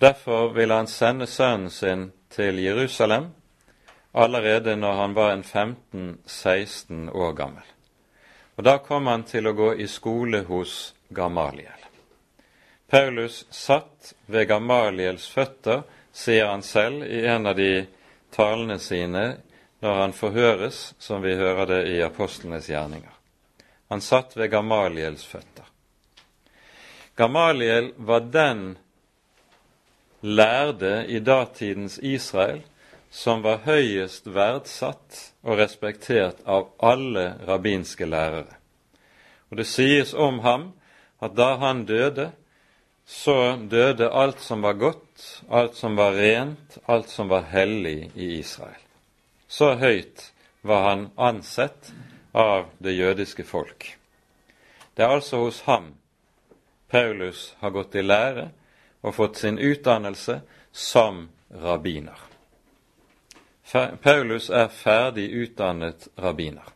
[0.00, 3.30] Derfor ville han sende sønnen sin til Jerusalem
[4.12, 7.66] allerede når han var en 15-16 år gammel.
[8.56, 11.83] Og Da kom han til å gå i skole hos Gamaliel.
[12.90, 17.86] Paulus satt ved Gamaliels føtter, sier han selv i en av de
[18.34, 19.24] talene sine
[19.84, 23.12] når han forhøres, som vi hører det i apostlenes gjerninger.
[23.92, 25.66] Han satt ved Gamaliels føtter.
[27.16, 28.76] Gamaliel var den
[30.20, 32.62] lærde i datidens Israel
[33.14, 38.56] som var høyest verdsatt og respektert av alle rabbinske lærere.
[39.50, 40.72] Og Det sies om ham
[41.22, 42.32] at da han døde,
[43.06, 48.38] så døde alt som var godt, alt som var rent, alt som var hellig i
[48.38, 48.80] Israel.
[49.48, 51.92] Så høyt var han ansett
[52.32, 53.96] av det jødiske folk.
[54.94, 55.92] Det er altså hos ham
[56.88, 58.48] Paulus har gått i lære
[59.02, 60.40] og fått sin utdannelse
[60.72, 62.18] som rabbiner.
[64.02, 66.66] Paulus er ferdig utdannet rabbiner.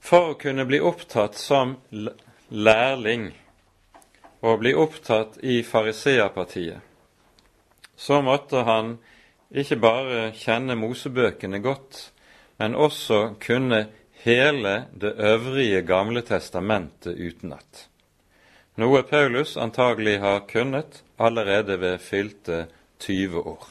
[0.00, 1.76] For å kunne bli opptatt som
[2.48, 3.30] lærling
[4.40, 6.80] og bli opptatt i fariseerpartiet,
[7.96, 8.96] så måtte han
[9.50, 12.12] ikke bare kjenne Mosebøkene godt,
[12.58, 13.86] men også kunne
[14.24, 17.88] hele det øvrige Gamle testamentet utenat.
[18.76, 22.66] Noe Paulus antagelig har kunnet allerede ved fylte
[23.00, 23.68] 20 år.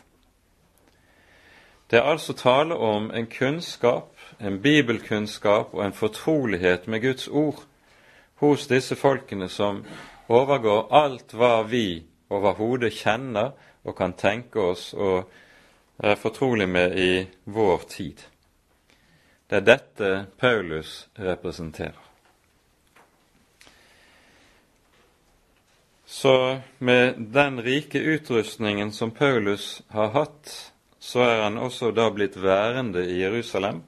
[1.91, 7.63] Det er altså tale om en kunnskap, en bibelkunnskap og en fortrolighet med Guds ord
[8.35, 9.85] hos disse folkene som
[10.29, 15.29] overgår alt hva vi overhodet kjenner og kan tenke oss og
[15.99, 17.13] er fortrolig med i
[17.49, 18.21] vår tid.
[19.49, 22.05] Det er dette Paulus representerer.
[26.05, 32.37] Så med den rike utrustningen som Paulus har hatt, så er han også da blitt
[32.41, 33.83] værende i Jerusalem,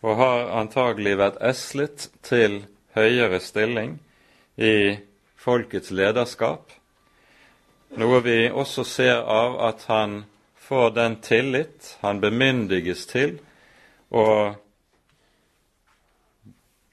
[0.00, 2.62] og har antagelig vært eslet til
[2.96, 3.98] høyere stilling
[4.56, 4.96] i
[5.48, 6.74] folkets lederskap,
[7.96, 10.24] noe vi også ser av at han
[10.68, 13.38] får den tillit han bemyndiges til
[14.12, 14.26] å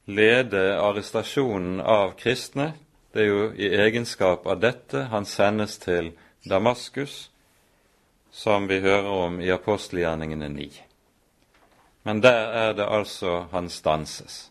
[0.05, 2.71] lede arrestasjonen av kristne.
[3.11, 6.13] Det er jo i egenskap av dette han sendes til
[6.47, 7.29] Damaskus,
[8.31, 10.67] som vi hører om i apostelgjerningene 9.
[12.07, 14.45] Men der er det altså han stanses.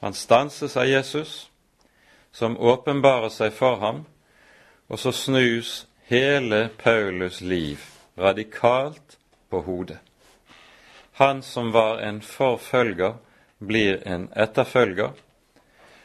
[0.00, 1.46] Han stanses av Jesus,
[2.32, 4.04] som åpenbarer seg for ham,
[4.88, 7.82] og så snus hele Paulus liv
[8.18, 9.18] radikalt
[9.48, 9.98] på hodet.
[11.12, 13.14] Han som var en forfølger,
[13.58, 15.10] blir en etterfølger.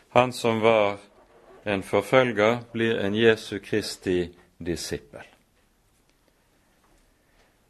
[0.10, 0.98] Han som var
[1.64, 5.22] en forfølger, blir en Jesu Kristi disippel.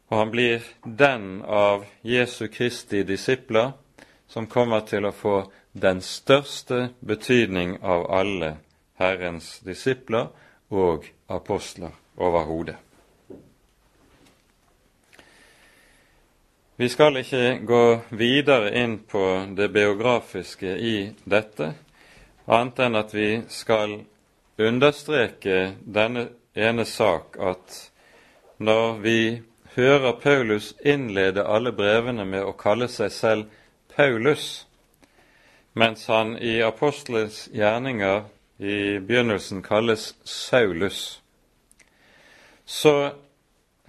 [0.08, 3.72] Og han blir den av Jesu Kristi disipler
[4.26, 5.36] som kommer til å få
[5.74, 8.56] den største betydning av alle
[8.98, 10.30] Herrens disipler
[10.70, 12.76] og apostler overhodet.
[16.76, 17.82] Vi skal ikke gå
[18.18, 19.22] videre inn på
[19.54, 21.68] det biografiske i dette,
[22.46, 24.00] annet enn at vi skal
[24.58, 27.78] understreke denne ene sak at
[28.58, 29.18] når vi
[29.74, 33.54] hører Paulus innlede alle brevene med å kalle seg selv
[33.94, 34.66] Paulus,
[35.74, 38.24] mens han i apostelens gjerninger
[38.58, 41.22] i begynnelsen kalles Saulus,
[42.64, 43.12] så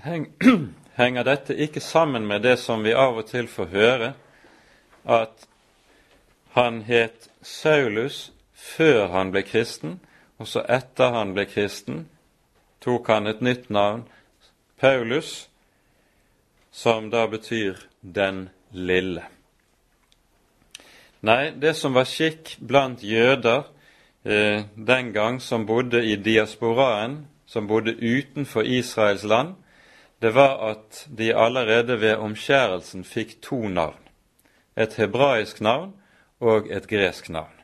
[1.00, 4.14] henger dette ikke sammen med det som vi av og til får høre,
[5.06, 5.48] at
[6.56, 10.00] han het Saulus før han ble kristen,
[10.40, 12.06] og så etter han ble kristen,
[12.82, 14.08] tok han et nytt navn,
[14.80, 15.48] Paulus,
[16.72, 19.35] som da betyr den lille.
[21.26, 23.64] Nei, det som var skikk blant jøder
[24.24, 29.56] eh, den gang som bodde i diasporaen, som bodde utenfor Israels land,
[30.22, 33.98] det var at de allerede ved omskjærelsen fikk to navn.
[34.78, 35.96] Et hebraisk navn
[36.40, 37.58] og et gresk navn.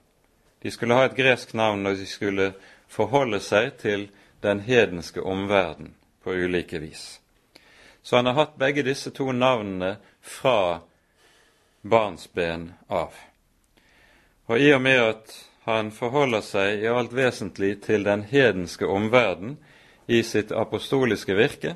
[0.64, 2.52] De skulle ha et gresk navn når de skulle
[2.90, 4.10] forholde seg til
[4.42, 5.94] den hedenske omverden
[6.24, 7.20] på ulike vis.
[8.02, 10.80] Så han har hatt begge disse to navnene fra
[11.82, 13.14] barnsben av.
[14.50, 19.58] Og i og med at han forholder seg i alt vesentlig til den hedenske omverden
[20.08, 21.76] i sitt apostoliske virke,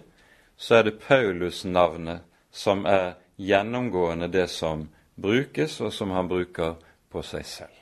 [0.58, 6.76] så er det Paulus-navnet som er gjennomgående det som brukes, og som han bruker
[7.12, 7.76] på seg selv.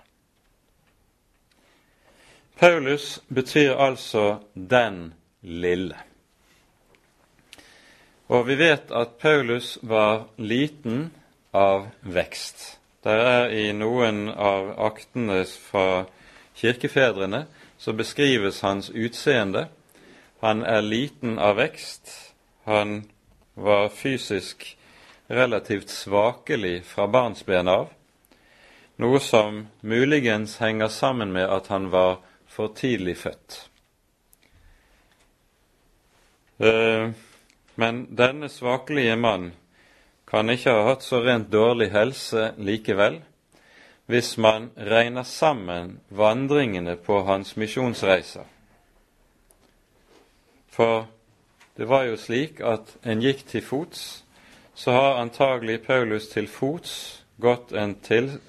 [2.60, 5.98] Paulus betyr altså 'den lille'.
[8.28, 11.12] Og vi vet at Paulus var liten
[11.54, 12.83] av vekst.
[13.04, 16.06] Det er i noen av aktene fra
[16.56, 17.42] kirkefedrene
[17.78, 19.66] så beskrives hans utseende.
[20.40, 22.14] Han er liten av vekst,
[22.64, 23.02] han
[23.60, 24.78] var fysisk
[25.28, 27.90] relativt svakelig fra barnsben av,
[28.96, 33.58] noe som muligens henger sammen med at han var for tidlig født.
[36.64, 37.12] Eh,
[37.76, 39.52] men denne svakelige mann
[40.34, 43.20] kan ikke ha hatt så rent dårlig helse likevel,
[44.10, 48.48] hvis man regner sammen vandringene på hans misjonsreiser.
[50.74, 51.06] For
[51.78, 54.24] det var jo slik at en gikk til fots,
[54.74, 56.96] så har antagelig Paulus til fots
[57.38, 57.94] gått en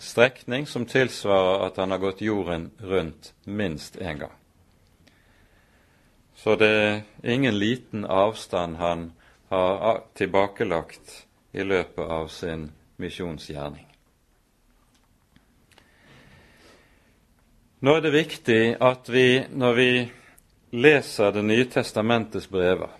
[0.00, 4.32] strekning som tilsvarer at han har gått jorden rundt minst én gang.
[6.34, 9.12] Så det er ingen liten avstand han
[9.52, 12.68] har tilbakelagt i løpet av sin
[13.00, 13.86] misjonsgjerning.
[17.84, 19.88] Nå er det viktig at vi, når vi
[20.74, 22.90] leser Det nye testamentets brever,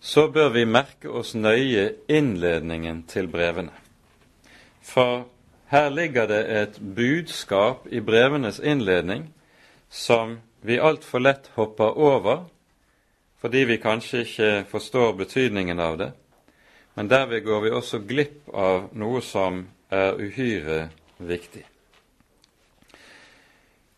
[0.00, 3.74] så bør vi merke oss nøye innledningen til brevene.
[4.80, 5.26] For
[5.68, 9.28] her ligger det et budskap i brevenes innledning
[9.90, 12.46] som vi altfor lett hopper over
[13.40, 16.10] fordi vi kanskje ikke forstår betydningen av det,
[16.94, 20.88] men derved går vi også glipp av noe som er uhyre
[21.18, 21.64] viktig.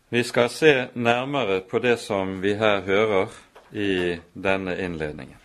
[0.09, 3.33] Vi skal se nærmere på det som vi her hører
[3.71, 5.37] i denne innledningen.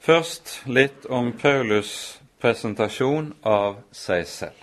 [0.00, 4.58] Først litt om Paulus' presentasjon av seg selv.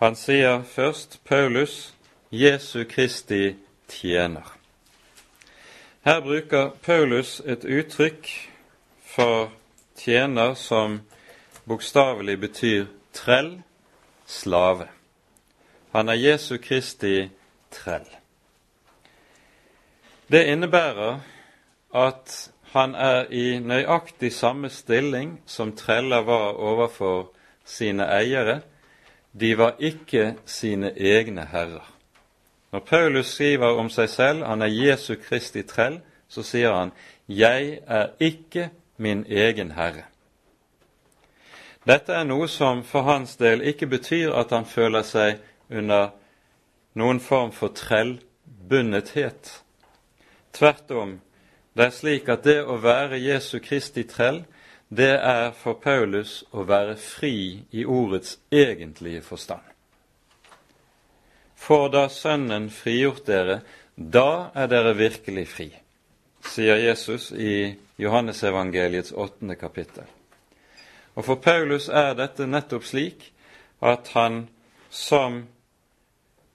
[0.00, 1.92] Han sier først Paulus,
[2.30, 3.56] Jesu Kristi
[3.88, 4.48] tjener.
[6.02, 8.32] Her bruker Paulus et uttrykk
[9.12, 9.50] for
[9.96, 11.00] tjener som
[11.64, 13.62] bokstavelig betyr trell,
[14.26, 14.88] slave.
[15.92, 17.28] Han er Jesu Kristi
[17.70, 18.08] trell.
[20.32, 21.20] Det innebærer
[21.94, 27.34] at han er i nøyaktig samme stilling som treller var overfor
[27.64, 28.60] sine eiere.
[29.32, 31.84] De var ikke sine egne herrer.
[32.72, 36.92] Når Paulus skriver om seg selv, han er Jesu Kristi trell, så sier han
[37.28, 38.70] 'Jeg er ikke
[39.02, 40.06] min egen herre'.
[41.82, 45.40] Dette er noe som for hans del ikke betyr at han føler seg
[45.70, 46.12] under
[46.94, 49.50] noen form for trellbundethet.
[50.54, 51.16] Tvert om
[51.74, 54.44] det er slik at det å være Jesu Kristi trell,
[54.92, 59.64] det er for Paulus å være fri i ordets egentlige forstand.
[61.56, 63.62] For da Sønnen frigjort dere,
[63.96, 65.68] da er dere virkelig fri,
[66.44, 67.72] sier Jesus i
[68.02, 70.04] Johannesevangeliets åttende kapittel.
[71.14, 73.28] Og for Paulus er dette nettopp slik
[73.80, 74.46] at han
[74.90, 75.42] som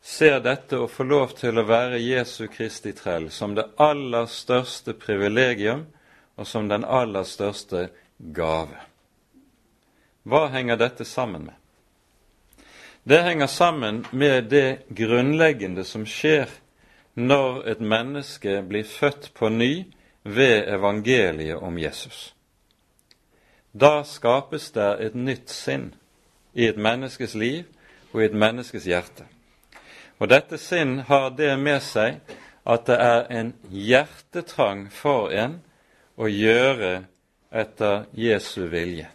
[0.01, 4.95] ser dette å få lov til å være Jesu Kristi trell som det aller største
[4.97, 5.85] privilegium
[6.37, 7.87] og som den aller største
[8.17, 8.77] gave.
[10.27, 11.55] Hva henger dette sammen med?
[13.07, 16.49] det henger sammen med det grunnleggende som skjer
[17.15, 19.85] når et menneske blir født på ny
[20.27, 22.33] ved evangeliet om Jesus.
[23.71, 25.91] Da skapes det et nytt sinn
[26.53, 27.65] i et menneskes liv
[28.11, 29.27] og i et menneskes hjerte.
[30.19, 32.19] Og dette sinn har det med seg
[32.67, 35.59] at det er en hjertetrang for en
[36.17, 37.05] å gjøre
[37.53, 39.07] etter Jesu vilje.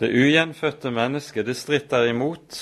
[0.00, 2.58] Det ugjenfødte mennesket det stritter imot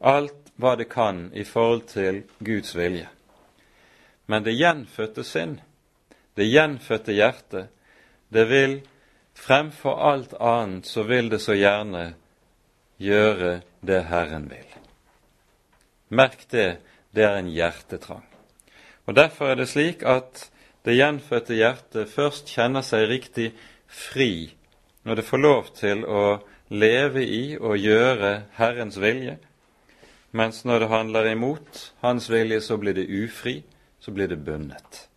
[0.00, 3.08] alt hva det kan i forhold til Guds vilje.
[4.30, 5.58] Men det gjenfødte sinn,
[6.40, 7.68] det gjenfødte hjertet,
[8.32, 8.78] det vil
[9.36, 12.14] fremfor alt annet så vil det så gjerne
[13.00, 14.70] gjøre det Herren vil.
[16.08, 16.78] Merk det,
[17.12, 18.24] det er en hjertetrang.
[19.06, 20.46] Og Derfor er det slik at
[20.84, 23.50] det gjenfødte hjertet først kjenner seg riktig
[23.90, 24.54] fri
[25.04, 26.24] når det får lov til å
[26.70, 29.36] leve i og gjøre Herrens vilje,
[30.32, 33.60] mens når det handler imot Hans vilje, så blir det ufri,
[34.00, 35.09] så blir det bundet.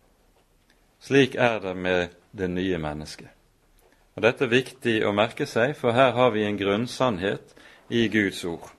[1.04, 3.28] Slik er det med det nye mennesket.
[4.16, 7.52] Og Dette er viktig å merke seg, for her har vi en grunnsannhet
[7.92, 8.70] i Guds ord.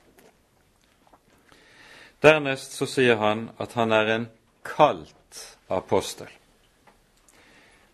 [2.25, 4.27] Dernest så sier han at han er en
[4.65, 6.31] kalt apostel.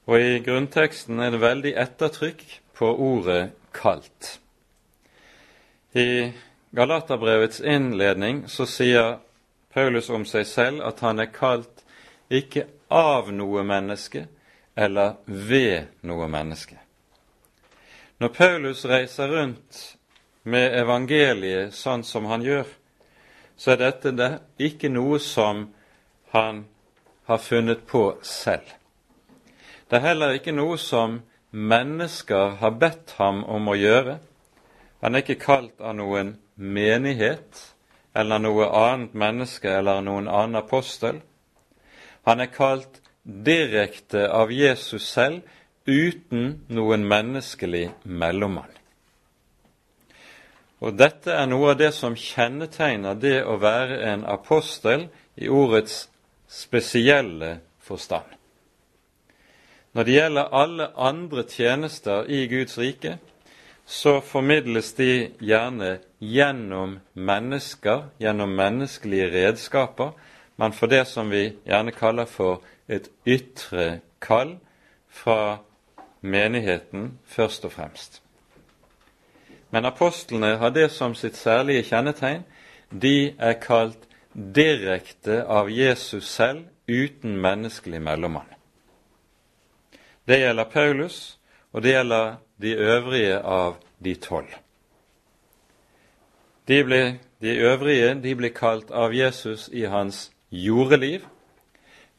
[0.08, 2.46] Og i grunnteksten er det veldig ettertrykk
[2.78, 4.38] på ordet 'kalt'.
[5.94, 6.32] I
[6.72, 9.18] Galaterbrevets innledning så sier
[9.74, 11.84] Paulus om seg selv at han er kalt
[12.30, 14.26] ikke av noe menneske
[14.76, 16.78] eller ved noe menneske.
[18.22, 19.80] Når Paulus reiser rundt
[20.44, 22.68] med evangeliet sånn som han gjør,
[23.58, 24.32] så er dette det
[24.62, 25.68] ikke noe som
[26.34, 26.66] han
[27.30, 28.66] har funnet på selv.
[29.90, 31.20] Det er heller ikke noe som
[31.52, 34.20] mennesker har bedt ham om å gjøre.
[35.02, 37.60] Han er ikke kalt av noen menighet
[38.14, 41.20] eller noe annet menneske eller noen annen apostel.
[42.28, 45.42] Han er kalt direkte av Jesus selv
[45.86, 48.70] uten noen menneskelig mellommann.
[50.82, 55.08] Og Dette er noe av det som kjennetegner det å være en apostel
[55.38, 56.08] i ordets
[56.50, 58.26] spesielle forstand.
[59.94, 63.18] Når det gjelder alle andre tjenester i Guds rike,
[63.86, 70.14] så formidles de gjerne gjennom mennesker, gjennom menneskelige redskaper.
[70.56, 74.58] Man for det som vi gjerne kaller for et ytre kall
[75.10, 75.58] fra
[76.22, 78.22] menigheten først og fremst.
[79.72, 82.44] Men apostlene har det som sitt særlige kjennetegn.
[82.92, 88.50] De er kalt direkte av Jesus selv, uten menneskelig mellommann.
[90.28, 91.40] Det gjelder Paulus,
[91.72, 94.52] og det gjelder de øvrige av de tolv.
[96.68, 96.84] De,
[97.42, 101.26] de øvrige de blir kalt av Jesus i hans jordeliv.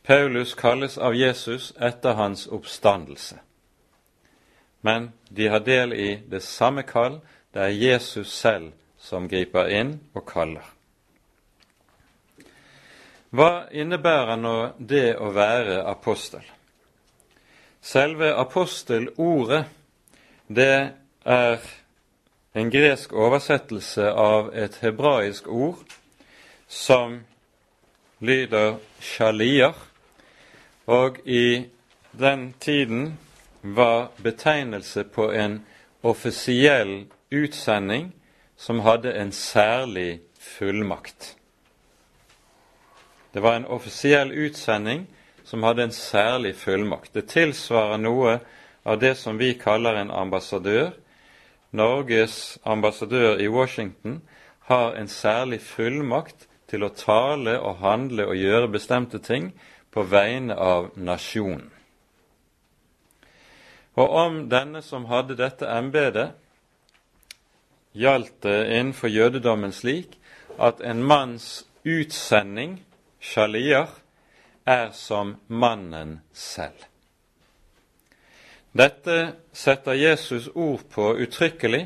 [0.02, 3.38] Paulus kalles av Jesus etter hans oppstandelse.
[4.80, 7.20] Men de har del i det samme kall.
[7.52, 10.64] Det er Jesus selv som griper inn og kaller.
[13.32, 16.42] Hva innebærer nå det å være apostel?
[17.82, 19.64] Selve apostelordet
[20.46, 20.92] det
[21.24, 21.64] er
[22.52, 25.80] en gresk oversettelse av et hebraisk ord
[26.68, 27.22] som
[28.22, 29.74] lyder shalier,
[30.86, 31.66] og i
[32.12, 33.18] den tiden
[33.62, 35.66] var betegnelse på en
[36.02, 38.12] offisiell utsending
[38.56, 41.36] som hadde en særlig fullmakt.
[43.34, 45.06] Det var en offisiell utsending
[45.44, 47.14] som hadde en særlig fullmakt.
[47.14, 48.38] Det tilsvarer noe
[48.84, 50.90] av det som vi kaller en ambassadør.
[51.70, 54.20] Norges ambassadør i Washington
[54.68, 59.50] har en særlig fullmakt til å tale og handle og gjøre bestemte ting
[59.92, 61.68] på vegne av nasjonen.
[64.00, 66.32] Og om denne som hadde dette embetet,
[67.92, 70.16] gjaldt det innenfor jødedommen slik
[70.56, 72.78] at en manns utsending,
[73.20, 73.90] shaliar,
[74.64, 76.86] er som mannen selv.
[78.72, 81.84] Dette setter Jesus ord på uttrykkelig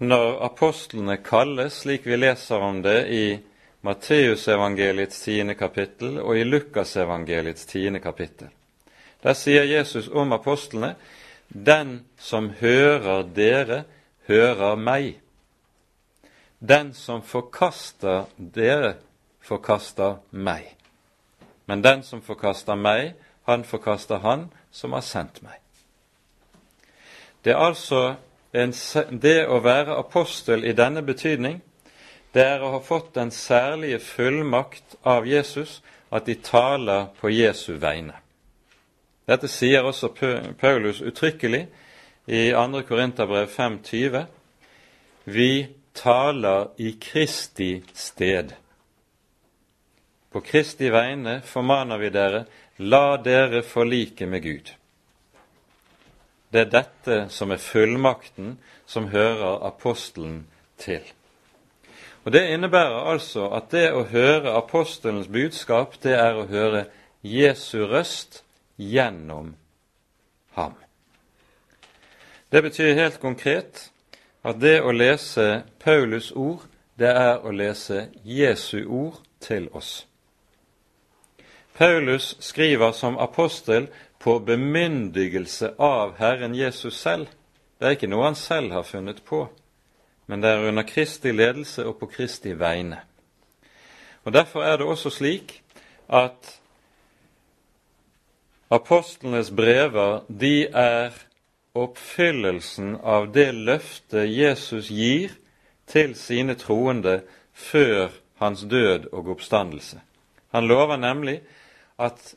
[0.00, 3.24] når apostlene kalles, slik vi leser om det i
[3.82, 8.48] Matteusevangeliets tiende kapittel og i Lukasevangeliets tiende kapittel.
[9.22, 10.94] Der sier Jesus om apostlene
[11.48, 13.84] den som hører dere,
[14.26, 15.18] hører meg.
[16.58, 18.94] Den som forkaster dere,
[19.42, 20.76] forkaster meg.
[21.66, 23.14] Men den som forkaster meg,
[23.44, 25.58] han forkaster Han som har sendt meg.
[27.44, 28.14] Det er altså
[28.52, 28.72] en,
[29.22, 31.60] det å være apostel i denne betydning,
[32.32, 35.80] det er å ha fått den særlige fullmakt av Jesus
[36.12, 38.16] at de taler på Jesu vegne.
[39.28, 40.10] Dette sier også
[40.60, 41.66] Paulus uttrykkelig
[42.26, 42.82] i 2.
[42.88, 44.24] Korinterbrev 5,20.
[45.24, 48.54] Vi taler i Kristi sted.
[50.32, 52.44] På Kristi vegne formaner vi dere,
[52.80, 54.72] la dere forlike med Gud.
[56.52, 58.56] Det er dette som er fullmakten
[58.88, 60.46] som hører apostelen
[60.80, 61.04] til.
[62.24, 66.84] Og Det innebærer altså at det å høre apostelens budskap, det er å høre
[67.22, 68.44] Jesu røst
[68.78, 69.54] gjennom
[70.54, 70.74] ham.
[72.52, 73.90] Det betyr helt konkret
[74.44, 76.62] at det å lese Paulus ord,
[76.98, 80.06] det er å lese Jesu ord til oss.
[81.74, 87.26] Paulus skriver som apostel på bemyndigelse av Herren Jesus selv.
[87.78, 89.48] Det er ikke noe han selv har funnet på,
[90.26, 93.00] men det er under Kristi ledelse og på Kristi vegne.
[94.24, 95.62] Og Derfor er det også slik
[96.08, 96.60] at
[98.70, 101.10] apostlenes brever de er
[101.74, 105.32] oppfyllelsen av det løftet Jesus gir
[105.86, 110.00] til sine troende før hans død og oppstandelse.
[110.52, 111.40] Han lover nemlig
[111.98, 112.34] at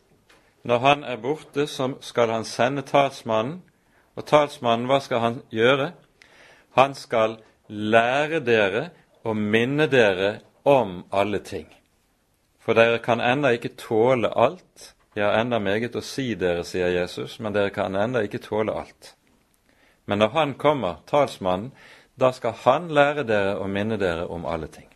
[0.63, 3.61] når han er borte, så skal han sende talsmannen.
[4.15, 5.91] Og talsmannen, hva skal han gjøre?
[6.73, 7.37] Han skal
[7.67, 8.89] lære dere
[9.23, 11.67] og minne dere om alle ting.
[12.59, 16.89] For dere kan enda ikke tåle alt, jeg har enda meget å si dere, sier
[16.91, 19.13] Jesus, men dere kan enda ikke tåle alt.
[20.05, 21.71] Men når Han kommer, talsmannen,
[22.15, 24.89] da skal Han lære dere og minne dere om alle ting.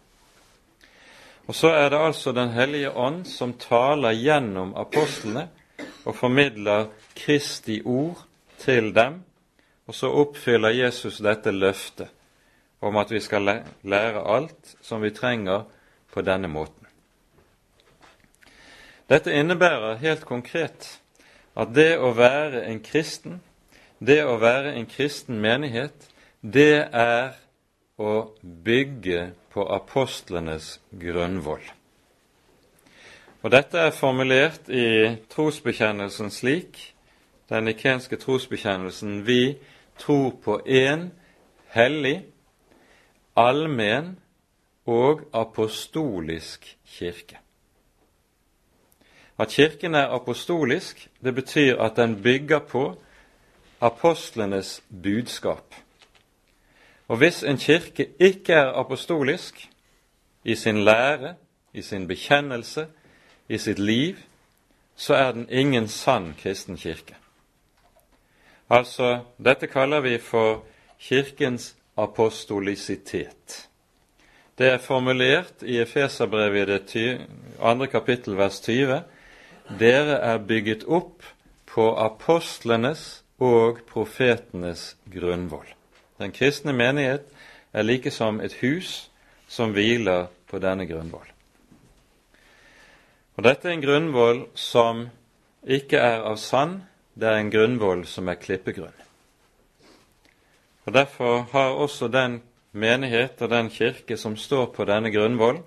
[1.48, 5.48] Og så er det altså Den hellige ånd som taler gjennom apostlene
[6.06, 8.26] og formidler Kristi ord
[8.58, 9.24] til dem,
[9.88, 12.10] og så oppfyller Jesus dette løftet
[12.82, 15.64] om at vi skal lære alt som vi trenger
[16.14, 16.88] på denne måten.
[19.10, 21.00] Dette innebærer helt konkret
[21.58, 23.40] at det å være en kristen,
[24.00, 26.08] det å være en kristen menighet,
[26.42, 27.34] det er
[28.00, 31.66] å bygge på apostlenes grunnvoll.
[33.42, 36.80] Og Dette er formulert i trosbekjennelsen slik,
[37.50, 39.58] den nikenske trosbekjennelsen vi
[40.00, 41.10] tror på én
[41.74, 42.22] hellig,
[43.40, 44.18] allmenn
[44.86, 47.40] og apostolisk kirke.
[49.40, 53.02] At Kirken er apostolisk, det betyr at den bygger på
[53.82, 55.76] apostlenes budskap.
[57.08, 59.70] Og hvis en kirke ikke er apostolisk
[60.44, 61.36] i sin lære,
[61.74, 62.88] i sin bekjennelse,
[63.50, 64.16] i sitt liv,
[64.96, 67.16] så er den ingen sann kristen kirke.
[68.70, 70.64] Altså, dette kaller vi for
[71.00, 73.70] Kirkens apostolisitet.
[74.58, 77.28] Det er formulert i Efeserbrevet i det
[77.62, 79.02] andre kapittel vers 20
[79.80, 81.24] dere er bygget opp
[81.70, 85.68] på apostlenes og profetenes grunnvoll.
[86.20, 87.28] Den kristne menighet
[87.74, 89.10] er like som et hus
[89.48, 91.28] som hviler på denne grunnvoll.
[93.38, 95.06] Og Dette er en grunnvoll som
[95.64, 96.82] ikke er av sand,
[97.16, 98.96] det er en grunnvoll som er klippegrunn.
[100.90, 102.40] Og Derfor har også den
[102.72, 105.60] menighet og den kirke som står på denne grunnvoll,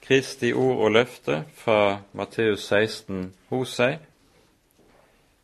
[0.00, 3.98] Kristi ord og løfte fra Matteus 16 hos seg.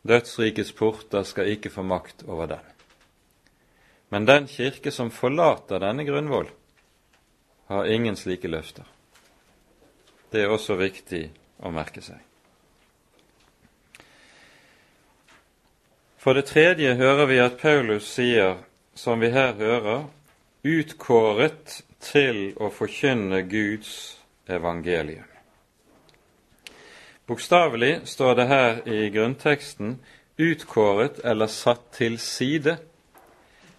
[0.01, 2.65] Dødsrikets porter skal ikke få makt over den.
[4.09, 6.49] Men den kirke som forlater denne grunnvoll,
[7.69, 8.89] har ingen slike løfter.
[10.31, 11.27] Det er også viktig
[11.61, 12.17] å merke seg.
[16.17, 18.57] For det tredje hører vi at Paulus sier,
[18.93, 20.05] som vi her hører,
[20.63, 24.17] utkåret til å forkynne Guds
[24.49, 25.27] evangelium.
[27.25, 29.99] Bokstavelig står det her i grunnteksten
[30.37, 32.77] 'utkåret eller satt til side'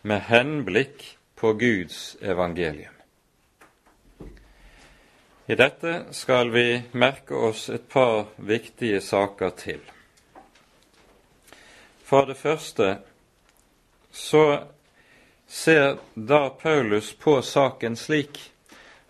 [0.02, 2.94] med henblikk på Guds evangelium.
[5.46, 9.80] I dette skal vi merke oss et par viktige saker til.
[12.04, 12.98] For det første
[14.12, 14.44] så
[15.52, 18.38] ser da Paulus på saken slik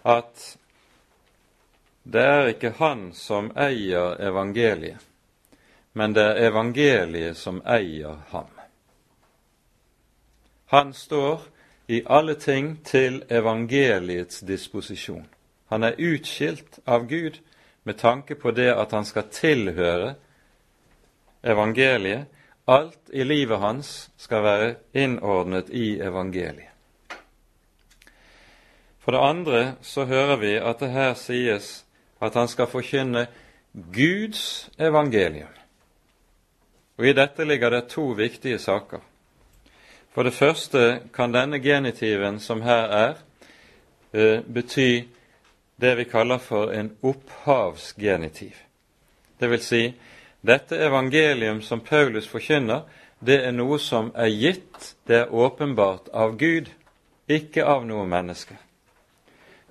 [0.03, 0.59] at
[2.03, 4.99] det er ikke han som eier evangeliet,
[5.95, 8.51] men det er evangeliet som eier ham.
[10.75, 11.47] Han står
[11.87, 15.29] i alle ting til evangeliets disposisjon.
[15.71, 17.39] Han er utskilt av Gud
[17.87, 20.15] med tanke på det at han skal tilhøre
[21.43, 22.27] evangeliet.
[22.69, 26.69] Alt i livet hans skal være innordnet i evangeliet.
[29.03, 31.85] For det andre så hører vi at det her sies
[32.23, 33.27] at han skal forkynne
[33.75, 35.51] Guds evangelium.
[36.99, 39.01] Og I dette ligger det to viktige saker.
[40.15, 43.15] For det første kan denne genitiven som her er,
[44.13, 45.09] eh, bety
[45.81, 48.55] det vi kaller for en opphavsgenitiv.
[49.41, 49.95] Det vil si,
[50.43, 52.83] dette evangelium som Paulus forkynner,
[53.23, 56.73] det er noe som er gitt, det er åpenbart av Gud,
[57.31, 58.59] ikke av noe menneske.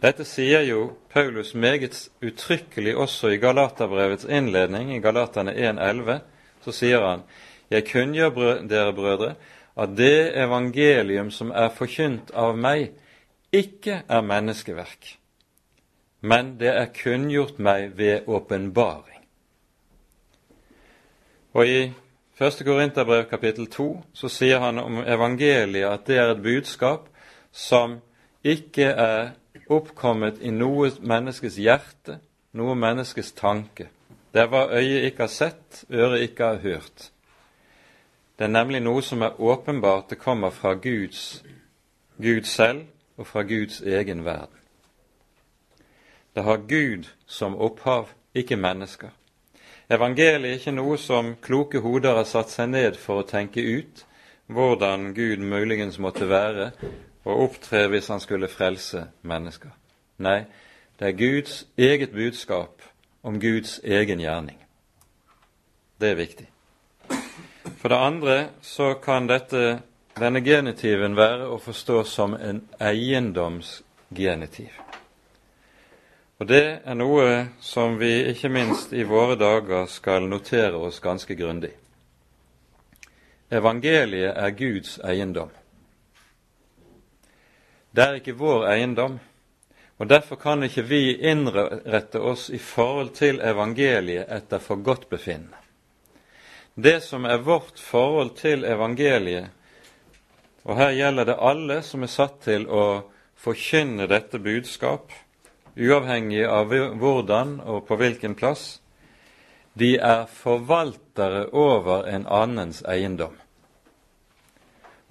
[0.01, 6.23] Dette sier jo Paulus meget uttrykkelig også i Galaterbrevets innledning, i Galaterne 1,11.
[6.63, 7.27] Så sier han,
[7.69, 9.35] Jeg kunngjør dere, brødre,
[9.77, 12.91] at det evangelium som er forkynt av meg,
[13.51, 15.17] ikke er menneskeverk,
[16.21, 19.10] men det er kunngjort meg ved åpenbaring.
[21.53, 21.93] Og i
[22.41, 22.61] 1.
[22.65, 27.09] Korinterbrev kapittel 2 så sier han om evangeliet at det er et budskap
[27.51, 27.99] som
[28.43, 29.33] ikke er
[29.69, 32.17] oppkommet i noe menneskes hjerte,
[32.55, 33.89] noe menneskes tanke.
[34.31, 37.11] Det er hva øyet ikke har sett, øret ikke har hørt.
[38.39, 41.43] Det er nemlig noe som er åpenbart, det kommer fra Guds,
[42.17, 42.87] Gud selv
[43.17, 44.57] og fra Guds egen verden.
[46.35, 49.09] Det har Gud som opphav, ikke mennesker.
[49.91, 54.05] Evangeliet er ikke noe som kloke hoder har satt seg ned for å tenke ut
[54.51, 56.69] hvordan Gud muligens måtte være
[57.25, 59.73] og opptre hvis han skulle frelse mennesker.
[60.23, 60.45] Nei,
[60.95, 62.79] det er Guds eget budskap
[63.27, 64.61] om Guds egen gjerning.
[65.99, 66.47] Det er viktig.
[67.81, 69.81] For det andre så kan dette,
[70.15, 74.71] denne genitiven være å forstå som en eiendomsgenitiv.
[76.41, 77.25] Og det er noe
[77.61, 81.69] som vi ikke minst i våre dager skal notere oss ganske grundig.
[83.53, 85.53] Evangeliet er Guds eiendom.
[87.93, 89.19] Det er ikke vår eiendom,
[90.01, 95.61] og derfor kan ikke vi innrette oss i forhold til evangeliet etter forgodtbefinnende.
[96.73, 99.51] Det som er vårt forhold til evangeliet,
[100.65, 103.03] og her gjelder det alle som er satt til å
[103.37, 105.11] forkynne dette budskap,
[105.75, 108.81] uavhengig av hvordan og på hvilken plass,
[109.73, 113.37] de er forvaltere over en annens eiendom.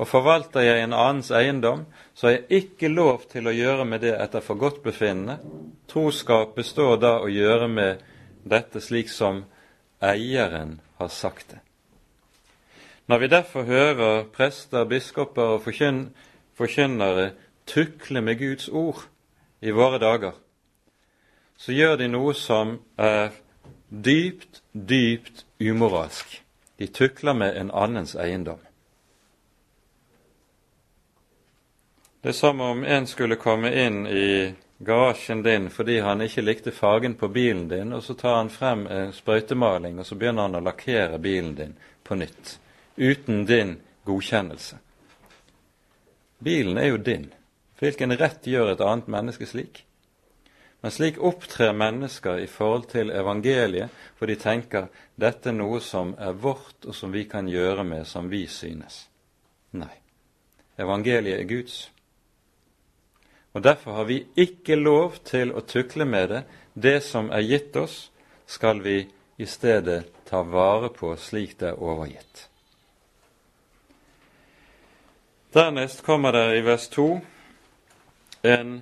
[0.00, 1.84] Og forvalter jeg en annens eiendom,
[2.14, 5.36] så har jeg ikke lov til å gjøre med det etter forgodtbefinnende.
[5.88, 8.04] Troskap består da å gjøre med
[8.48, 9.44] dette slik som
[10.00, 11.60] eieren har sagt det.
[13.10, 17.32] Når vi derfor hører prester, biskoper og forkynnere
[17.66, 19.02] tukle med Guds ord
[19.60, 20.36] i våre dager,
[21.60, 23.34] så gjør de noe som er
[23.88, 26.38] dypt, dypt umoralsk.
[26.80, 28.62] De tukler med en annens eiendom.
[32.22, 36.72] Det er som om en skulle komme inn i garasjen din fordi han ikke likte
[36.72, 40.56] fargen på bilen din, og så tar han frem en sprøytemaling og så begynner han
[40.56, 42.56] å lakkere bilen din på nytt,
[42.96, 43.76] uten din
[44.08, 44.80] godkjennelse.
[46.40, 47.28] Bilen er jo din.
[47.80, 49.84] Hvilken rett gjør et annet menneske slik?
[50.80, 54.88] Men slik opptrer mennesker i forhold til evangeliet, for de tenker
[55.20, 59.04] dette er noe som er vårt, og som vi kan gjøre med som vi synes.
[59.76, 59.92] Nei.
[60.80, 61.90] Evangeliet er Guds.
[63.52, 66.42] Og Derfor har vi ikke lov til å tukle med det.
[66.72, 68.10] Det som er gitt oss,
[68.46, 69.02] skal vi
[69.36, 72.46] i stedet ta vare på slik det er overgitt.
[75.52, 77.08] Dernest kommer det i vers 2
[78.42, 78.80] en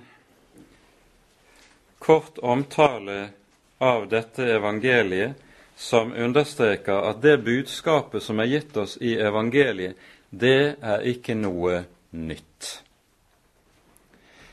[1.99, 3.29] kort omtale
[3.77, 5.35] av dette evangeliet
[5.75, 9.95] som understreker at det budskapet som er gitt oss i evangeliet,
[10.29, 12.71] det er ikke noe nytt.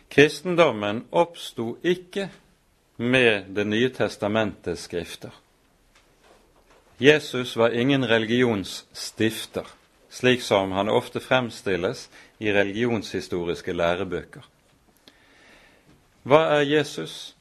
[0.09, 2.29] Kristendommen oppsto ikke
[2.97, 5.31] med Det nye testamentets skrifter.
[6.99, 9.67] Jesus var ingen religionsstifter,
[10.09, 14.47] slik som han ofte fremstilles i religionshistoriske lærebøker.
[16.25, 17.36] Hva er Jesus?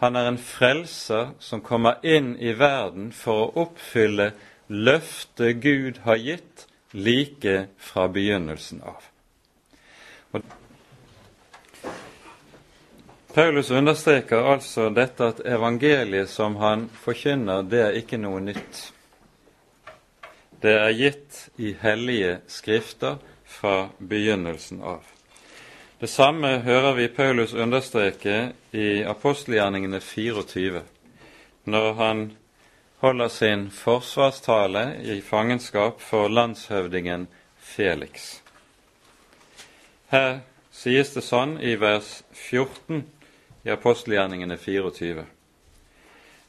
[0.00, 4.30] Han er en frelser som kommer inn i verden for å oppfylle
[4.72, 6.64] løftet Gud har gitt
[6.96, 9.04] like fra begynnelsen av.
[10.32, 10.46] Og
[13.34, 18.80] Paulus understreker altså dette at evangeliet som han forkynner, det er ikke noe nytt.
[20.64, 25.04] Det er gitt i hellige skrifter fra begynnelsen av.
[26.00, 30.80] Det samme hører vi Paulus understreke i apostelgjerningene 24,
[31.64, 32.22] når han
[33.02, 37.26] holder sin forsvarstale i fangenskap for landshøvdingen
[37.58, 38.40] Felix.
[40.08, 40.40] Her
[40.72, 43.04] sies det sånn i vers 14
[43.68, 45.26] i apostelgjerningene 24.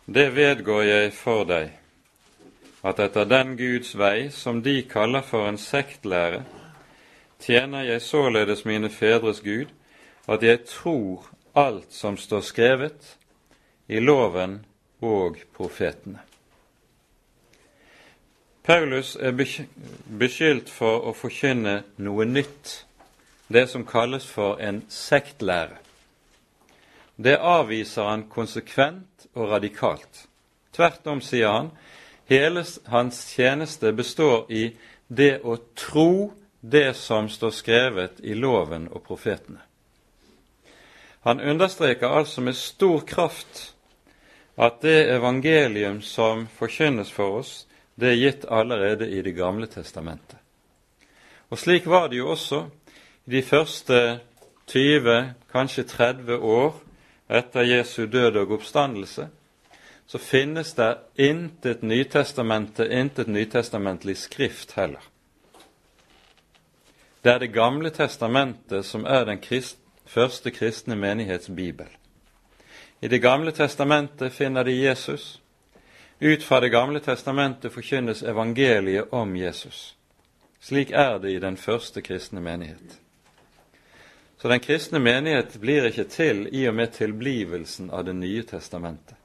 [0.05, 1.75] Det vedgår jeg for deg,
[2.87, 6.45] at etter den Guds vei som de kaller for en sektlære,
[7.41, 9.65] tjener jeg således mine fedres Gud,
[10.27, 11.25] at jeg tror
[11.55, 13.17] alt som står skrevet
[13.87, 14.65] i loven
[15.01, 16.19] og profetene.
[18.63, 19.33] Paulus er
[20.19, 22.85] beskyldt for å forkynne noe nytt,
[23.49, 25.79] det som kalles for en sektlære.
[27.17, 30.27] Det avviser han konsekvent og radikalt.
[30.73, 31.71] Tvert om, sier han,
[32.29, 34.69] hele hans tjeneste består i
[35.09, 36.31] det å tro
[36.61, 39.59] det som står skrevet i loven og profetene.
[41.21, 43.73] Han understreker altså med stor kraft
[44.57, 50.37] at det evangelium som forkynnes for oss, det er gitt allerede i Det gamle testamentet.
[51.49, 52.65] Og slik var det jo også
[53.25, 54.19] i de første
[54.67, 56.73] 20, kanskje 30 år
[57.29, 59.27] etter Jesu død og oppstandelse.
[60.07, 65.10] Så finnes det intet Nytestamentet, intet nytestamentlig skrift heller.
[67.23, 71.87] Det er Det gamle testamentet som er den krist, første kristne menighets bibel.
[73.01, 75.41] I Det gamle testamentet finner de Jesus,
[76.19, 79.95] ut fra Det gamle testamentet forkynnes evangeliet om Jesus.
[80.59, 82.99] Slik er det i den første kristne menighet.
[84.37, 89.15] Så den kristne menighet blir ikke til i og med tilblivelsen av Det nye testamentet.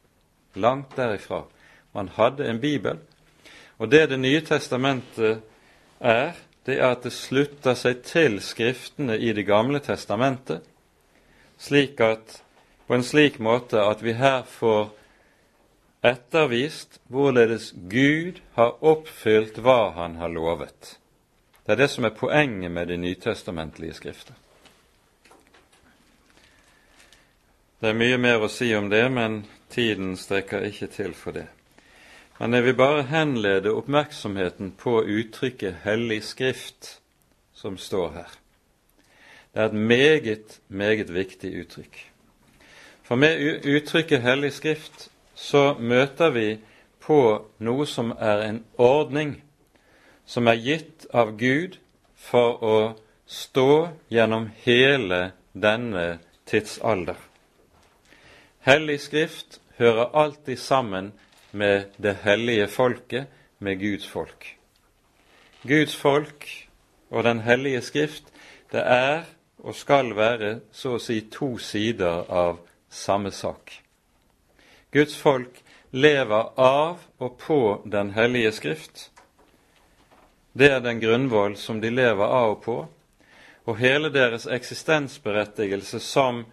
[0.55, 1.43] Langt derifra.
[1.95, 2.99] Man hadde en bibel,
[3.79, 5.41] og det Det nye testamentet
[6.01, 6.33] er,
[6.67, 10.65] det er at det slutter seg til Skriftene i Det gamle testamentet,
[11.59, 12.41] slik at,
[12.87, 14.91] på en slik måte at vi her får
[16.07, 20.97] ettervist hvorledes Gud har oppfylt hva han har lovet.
[21.65, 24.35] Det er det som er poenget med de nytestamentlige skrifter.
[27.81, 31.47] Det er mye mer å si om det, men tiden strekker ikke til for det.
[32.39, 37.01] Men jeg vil bare henlede oppmerksomheten på uttrykket 'Hellig Skrift',
[37.55, 38.31] som står her.
[39.55, 42.13] Det er et meget, meget viktig uttrykk.
[43.03, 46.59] For med uttrykket 'Hellig Skrift' så møter vi
[47.01, 49.43] på noe som er en ordning
[50.27, 51.79] som er gitt av Gud
[52.17, 52.95] for å
[53.27, 57.17] stå gjennom hele denne tidsalder.
[58.61, 61.13] Hellig Skrift hører alltid sammen
[61.57, 63.27] med det hellige folket,
[63.59, 64.53] med Guds folk.
[65.65, 66.47] Guds folk
[67.11, 68.25] og Den hellige Skrift,
[68.73, 69.25] det er
[69.59, 72.61] og skal være så å si to sider av
[72.93, 73.73] samme sak.
[74.93, 79.11] Guds folk lever av og på Den hellige skrift.
[80.53, 82.77] Det er den grunnvoll som de lever av og på,
[83.67, 86.45] og hele deres eksistensberettigelse som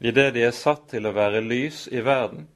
[0.00, 2.46] i det de er satt til å være lys i verden,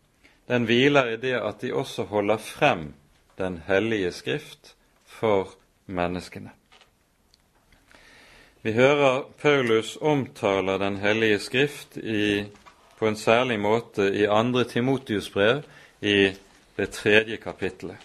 [0.53, 2.93] den hviler i det at de også holder frem
[3.39, 4.75] Den hellige skrift
[5.07, 5.55] for
[5.87, 6.51] menneskene.
[8.63, 12.45] Vi hører Paulus omtaler Den hellige skrift i
[12.99, 15.63] på en særlig måte i andre Timotius brev,
[16.01, 16.31] i
[16.77, 17.97] det tredje kapittelet.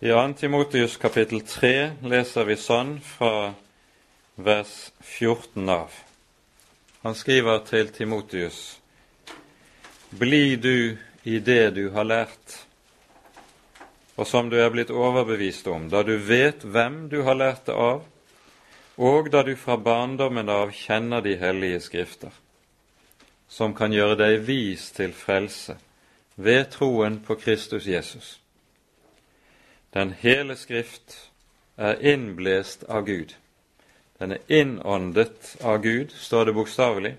[0.00, 0.32] I 2.
[0.32, 3.52] Timotius kapittel 3 leser vi sånn fra
[4.36, 6.05] vers 14 av.
[7.06, 8.80] Han skriver til Timotius.:
[10.10, 12.56] Bli du i det du har lært,
[14.16, 17.76] og som du er blitt overbevist om, da du vet hvem du har lært det
[17.78, 18.02] av,
[18.98, 22.34] og da du fra barndommen av kjenner de hellige skrifter,
[23.46, 25.78] som kan gjøre deg vis til frelse
[26.34, 28.40] ved troen på Kristus Jesus.
[29.94, 31.20] Den hele Skrift
[31.78, 33.38] er innblest av Gud.
[34.18, 37.14] Den er innåndet av Gud, står det bokstavelig,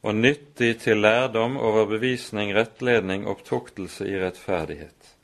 [0.00, 5.14] og nyttig til lærdom, overbevisning, rettledning, opptuktelse i rettferdighet,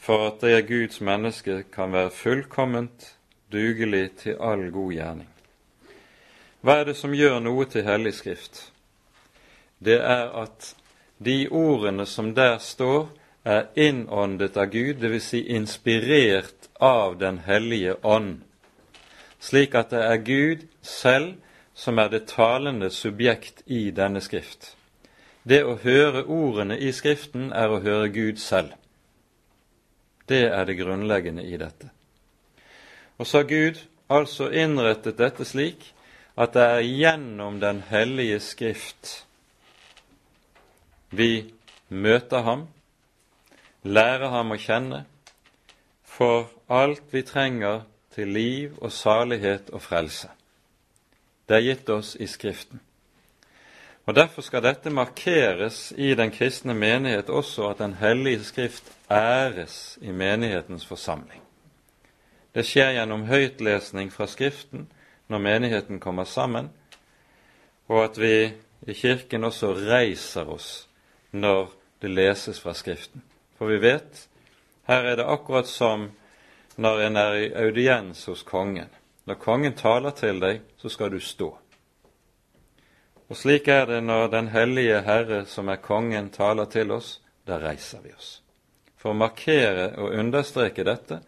[0.00, 3.14] for at det Guds menneske kan være fullkomment,
[3.52, 5.28] dugelig til all god gjerning.
[6.64, 8.62] Hva er det som gjør noe til Hellig Skrift?
[9.84, 10.72] Det er at
[11.20, 13.06] de ordene som der står,
[13.44, 15.26] er innåndet av Gud, dvs.
[15.28, 18.40] Si inspirert av Den hellige ånd,
[19.44, 21.34] slik at det er Gud selv
[21.74, 24.76] som er det talende subjekt i denne skrift.
[25.44, 28.72] Det å høre ordene i Skriften er å høre Gud selv.
[30.24, 31.90] Det er det grunnleggende i dette.
[33.18, 35.90] Og så har Gud altså innrettet dette slik
[36.40, 39.26] at det er gjennom Den hellige Skrift
[41.14, 41.52] vi
[41.88, 42.64] møter ham,
[43.84, 45.04] lærer ham å kjenne,
[46.02, 47.84] for alt vi trenger
[48.14, 50.28] til liv og salighet og frelse.
[51.48, 52.80] Det er gitt oss i Skriften.
[54.06, 59.98] Og Derfor skal dette markeres i den kristne menighet også, at Den hellige skrift æres
[60.02, 61.42] i menighetens forsamling.
[62.54, 64.88] Det skjer gjennom høytlesning fra Skriften
[65.28, 66.70] når menigheten kommer sammen,
[67.88, 68.52] og at vi
[68.86, 70.88] i Kirken også reiser oss
[71.32, 73.22] når det leses fra Skriften.
[73.58, 74.28] For vi vet
[74.86, 76.10] her er det akkurat som
[76.76, 78.88] når en er i audiens hos kongen.
[79.24, 81.50] Når kongen taler til deg, så skal du stå.
[83.28, 87.20] Og slik er det når Den hellige Herre, som er kongen, taler til oss.
[87.46, 88.40] Da reiser vi oss.
[88.96, 91.20] For å markere og understreke dette,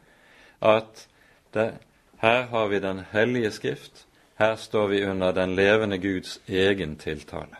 [0.61, 1.07] at
[1.53, 1.73] det,
[2.19, 7.57] her har vi Den hellige Skrift, her står vi under den levende Guds egen tiltale.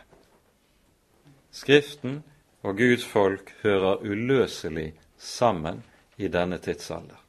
[1.51, 2.23] Skriften
[2.61, 5.83] og Guds folk hører uløselig sammen
[6.17, 7.26] i denne tidsalder.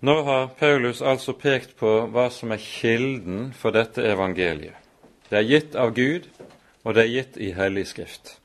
[0.00, 4.72] Nå har Paulus altså pekt på hva som er kilden for dette evangeliet.
[5.28, 6.24] Det er gitt av Gud,
[6.84, 8.38] og det er gitt i Hellig Skrift.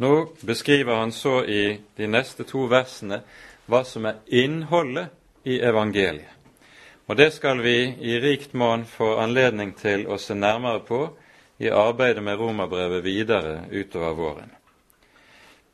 [0.00, 3.20] Nå beskriver han så i de neste to versene
[3.68, 5.12] hva som er innholdet
[5.44, 6.32] i evangeliet.
[7.04, 11.04] Og det skal vi i rikt monn få anledning til å se nærmere på
[11.60, 14.54] i arbeidet med romerbrevet videre utover våren.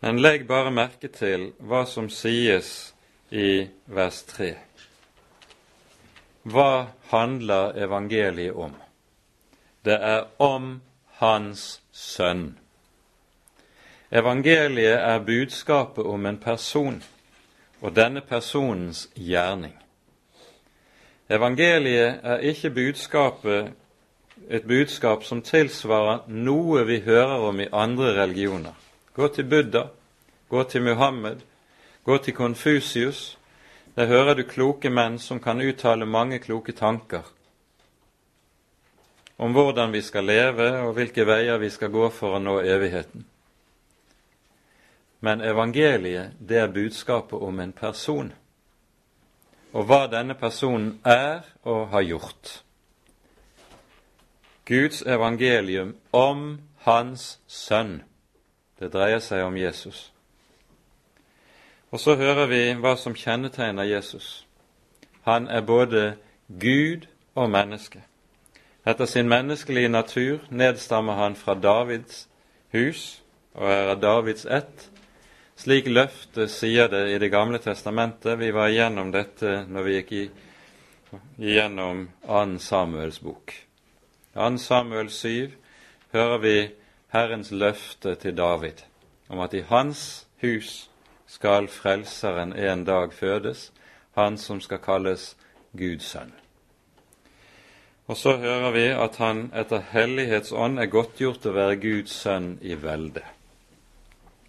[0.03, 2.90] Men legg bare merke til hva som sies
[3.31, 4.55] i vers 3.
[6.43, 8.74] Hva handler evangeliet om?
[9.85, 10.81] Det er om
[11.20, 12.57] Hans sønn.
[14.11, 17.03] Evangeliet er budskapet om en person
[17.81, 19.76] og denne personens gjerning.
[21.31, 23.70] Evangeliet er ikke budskapet
[24.51, 28.74] et budskap som tilsvarer noe vi hører om i andre religioner.
[29.14, 29.85] Gå til Buddha,
[30.49, 31.45] gå til Muhammed,
[32.05, 33.38] Gå til Konfusius.
[33.96, 37.22] Der hører du kloke menn som kan uttale mange kloke tanker
[39.40, 43.24] om hvordan vi skal leve og hvilke veier vi skal gå for å nå evigheten.
[45.24, 48.28] Men evangeliet, det er budskapet om en person,
[49.72, 52.53] og hva denne personen er og har gjort.
[54.68, 58.03] Guds evangelium om Hans Sønn.
[58.78, 60.11] Det dreier seg om Jesus.
[61.91, 64.47] Og så hører vi hva som kjennetegner Jesus.
[65.26, 66.14] Han er både
[66.61, 68.03] Gud og menneske.
[68.86, 72.28] Etter sin menneskelige natur nedstammer han fra Davids
[72.72, 73.22] hus
[73.55, 74.86] og er av Davids ett.
[75.57, 78.38] Slik løftet sier det i Det gamle testamentet.
[78.38, 80.12] Vi var igjennom dette når vi gikk
[81.38, 82.59] igjennom 2.
[82.59, 83.53] Samuels bok.
[84.32, 84.59] I 2.
[84.59, 85.51] Samuel 7
[86.12, 86.70] hører vi
[87.12, 88.86] Herrens løfte til David
[89.28, 90.89] om at i hans hus
[91.31, 93.70] skal Frelseren en dag fødes,
[94.18, 95.37] han som skal kalles
[95.78, 96.33] Guds sønn.
[98.11, 102.74] Og så hører vi at han etter Hellighetsånd er godtgjort å være Guds sønn i
[102.74, 103.22] velde,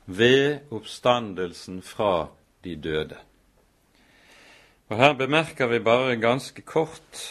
[0.06, 2.32] ved oppstandelsen fra
[2.66, 3.20] de døde.
[4.90, 7.22] Og Her bemerker vi bare ganske kort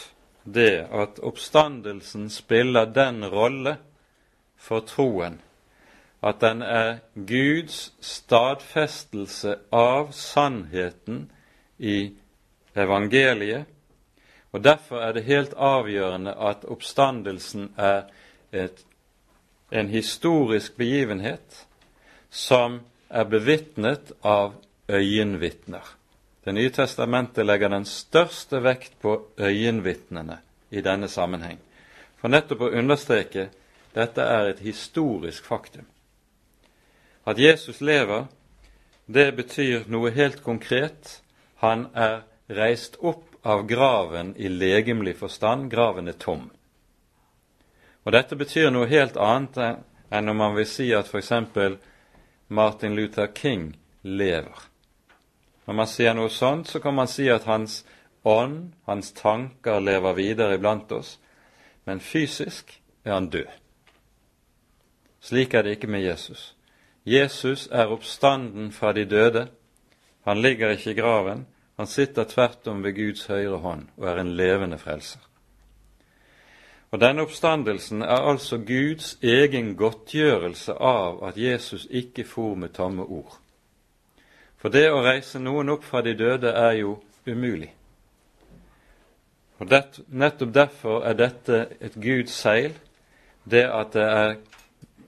[0.47, 3.75] det at oppstandelsen spiller den rolle
[4.57, 5.41] for troen
[6.21, 11.31] at den er Guds stadfestelse av sannheten
[11.77, 12.11] i
[12.77, 13.65] evangeliet,
[14.51, 18.03] og derfor er det helt avgjørende at oppstandelsen er
[18.51, 18.83] et,
[19.71, 21.65] en historisk begivenhet
[22.29, 24.53] som er bevitnet av
[24.91, 25.83] øyenvitner.
[26.45, 30.37] Det nye testamentet legger den største vekt på øyenvitnene
[30.69, 31.59] i denne sammenheng,
[32.17, 33.49] for nettopp å understreke
[33.95, 35.85] dette er et historisk faktum.
[37.25, 38.25] At Jesus lever,
[39.05, 41.21] det betyr noe helt konkret.
[41.61, 45.69] Han er reist opp av graven i legemlig forstand.
[45.71, 46.49] Graven er tom.
[48.03, 49.57] Og Dette betyr noe helt annet
[50.11, 51.31] enn om man vil si at f.eks.
[52.47, 54.67] Martin Luther King lever.
[55.65, 57.83] Når man sier noe sånt, så kan man si at hans
[58.23, 61.19] ånd, hans tanker, lever videre iblant oss,
[61.85, 62.73] men fysisk
[63.05, 63.47] er han død.
[65.21, 66.55] Slik er det ikke med Jesus.
[67.05, 69.47] Jesus er oppstanden fra de døde.
[70.23, 71.47] Han ligger ikke i graven.
[71.77, 75.19] Han sitter tvert om ved Guds høyre hånd og er en levende frelser.
[76.91, 83.03] Og Denne oppstandelsen er altså Guds egen godtgjørelse av at Jesus ikke for med tomme
[83.03, 83.37] ord.
[84.57, 87.71] For det å reise noen opp fra de døde er jo umulig.
[89.57, 92.75] Og det, Nettopp derfor er dette et Guds seil,
[93.45, 94.35] det at det er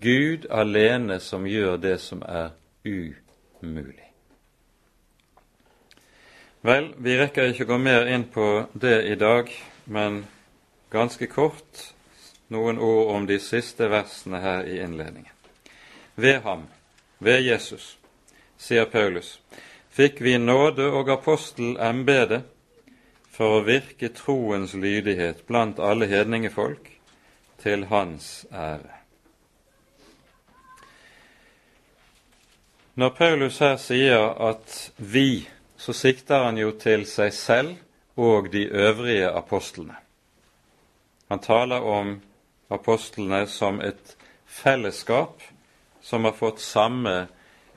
[0.03, 2.51] Gud alene som gjør det som er
[2.83, 4.09] umulig.
[6.63, 9.49] Vel, vi rekker ikke å gå mer inn på det i dag,
[9.85, 10.21] men
[10.91, 11.83] ganske kort
[12.51, 15.31] noen ord om de siste versene her i innledningen.
[16.15, 16.67] Ved ham,
[17.19, 17.97] ved Jesus,
[18.55, 19.37] sier Paulus,
[19.91, 22.43] fikk vi nåde og apostelembete
[23.33, 26.91] for å virke troens lydighet blant alle hedningefolk
[27.63, 29.02] til hans ære.
[32.93, 35.47] Når Paulus her sier at vi,
[35.81, 39.95] så sikter han jo til seg selv og de øvrige apostlene.
[41.33, 42.19] Han taler om
[42.69, 44.11] apostlene som et
[44.45, 45.41] fellesskap
[46.05, 47.15] som har fått samme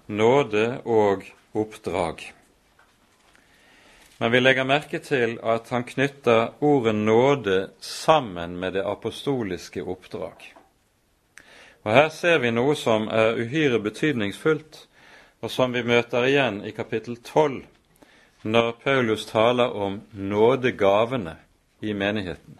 [0.07, 1.25] nåde og
[1.57, 2.21] oppdrag.
[4.19, 10.53] Men vi legger merke til at han knytter ordet nåde sammen med det apostoliske oppdrag.
[11.89, 14.83] Og Her ser vi noe som er uhyre betydningsfullt,
[15.47, 17.62] og som vi møter igjen i kapittel 12,
[18.51, 21.36] når Paulus taler om nådegavene
[21.86, 22.59] i menigheten.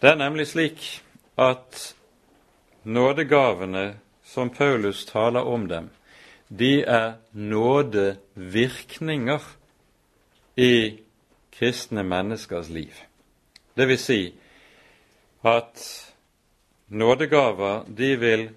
[0.00, 1.00] Det er nemlig slik
[1.40, 1.94] at
[2.84, 3.94] nådegavene
[4.24, 5.88] som Paulus taler om dem,
[6.48, 9.40] de er nådevirkninger
[10.56, 10.98] i
[11.56, 12.92] kristne menneskers liv.
[13.72, 14.34] Det vil si
[15.48, 16.12] at
[16.88, 18.50] nådegaver de vil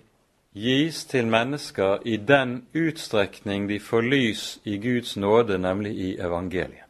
[0.54, 6.90] gis til mennesker i den utstrekning de får lys i Guds nåde, nemlig i evangeliet.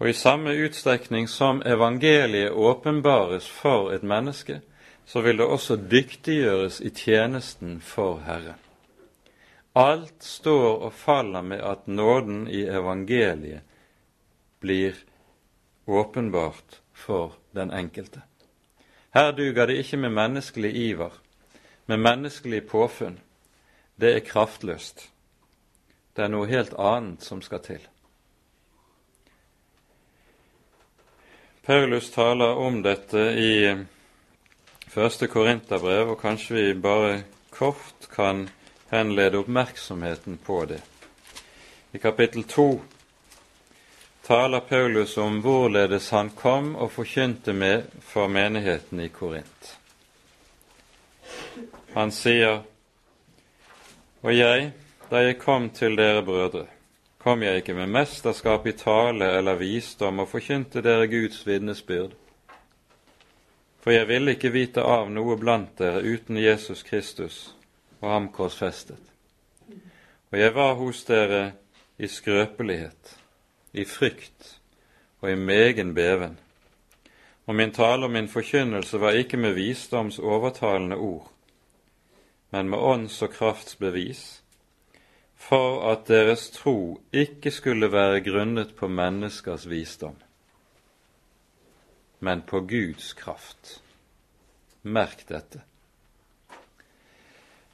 [0.00, 4.60] Og i samme utstrekning som evangeliet åpenbares for et menneske,
[5.04, 8.56] så vil det også dyktiggjøres i tjenesten for Herren.
[9.76, 13.60] Alt står og faller med at nåden i evangeliet
[14.60, 14.96] blir
[15.86, 18.22] åpenbart for den enkelte.
[19.14, 21.10] Her duger det ikke med menneskelig iver,
[21.86, 23.18] med menneskelig påfunn.
[24.00, 25.10] Det er kraftløst.
[26.16, 27.82] Det er noe helt annet som skal til.
[31.66, 33.52] Paulus taler om dette i
[34.88, 38.48] første Korinterbrev, og kanskje vi bare kort kan
[38.90, 40.80] henlede oppmerksomheten på det.
[41.92, 42.80] I kapittel to
[44.30, 49.70] taler Paulus om hvorledes han kom og forkynte med for menigheten i Korint.
[51.96, 52.60] Han sier,
[54.22, 54.70] Og jeg,
[55.10, 56.66] da jeg kom til dere brødre,
[57.18, 62.14] kom jeg ikke med mesterskap i tale eller visdom og forkynte dere Guds vitnesbyrd.
[63.82, 67.48] For jeg ville ikke vite av noe blant dere uten Jesus Kristus
[67.98, 69.02] og ham korsfestet.
[70.30, 71.48] Og jeg var hos dere
[71.98, 73.19] i skrøpelighet
[73.72, 74.60] i frykt
[75.20, 76.38] og i megen beven.
[77.46, 81.30] Og min tale og min forkynnelse var ikke med visdoms overtalende ord,
[82.50, 84.42] men med ånds og krafts bevis,
[85.36, 90.16] for at deres tro ikke skulle være grunnet på menneskers visdom,
[92.20, 93.80] men på Guds kraft.
[94.82, 95.62] Merk dette.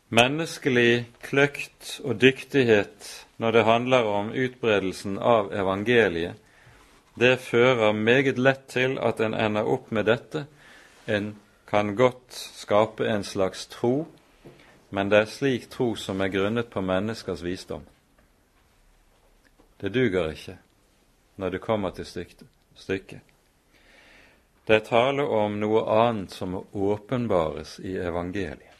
[0.09, 3.09] Menneskelig kløkt og dyktighet
[3.42, 6.36] når det handler om utbredelsen av evangeliet,
[7.18, 10.44] det fører meget lett til at en ender opp med dette.
[11.11, 11.32] En
[11.66, 14.06] kan godt skape en slags tro,
[14.94, 17.82] men det er slik tro som er grunnet på menneskers visdom.
[19.81, 20.59] Det duger ikke
[21.36, 23.20] når det kommer til stykket.
[24.66, 28.76] Det er tale om noe annet som åpenbares i evangeliet.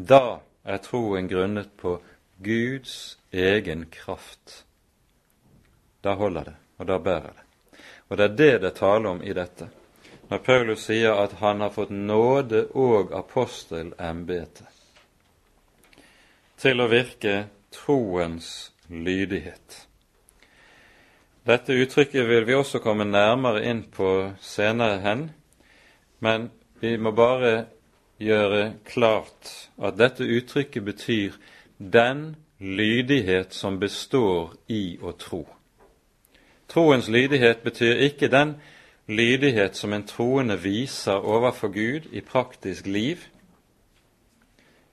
[0.00, 1.98] Da er troen grunnet på
[2.40, 4.64] Guds egen kraft.
[6.00, 7.44] Da holder det, og da bærer det.
[8.08, 9.68] Og det er det det taler om i dette,
[10.30, 14.66] når Paulus sier at han har fått nåde og apostelembete
[16.60, 17.34] til å virke
[17.74, 19.76] troens lydighet.
[21.44, 25.28] Dette uttrykket vil vi også komme nærmere inn på senere hen,
[26.24, 26.50] men
[26.80, 27.66] vi må bare
[28.20, 31.38] gjøre klart at dette uttrykket betyr
[31.78, 35.46] den lydighet som består i å tro.
[36.68, 38.54] Troens lydighet betyr ikke den
[39.08, 43.24] lydighet som en troende viser overfor Gud i praktisk liv.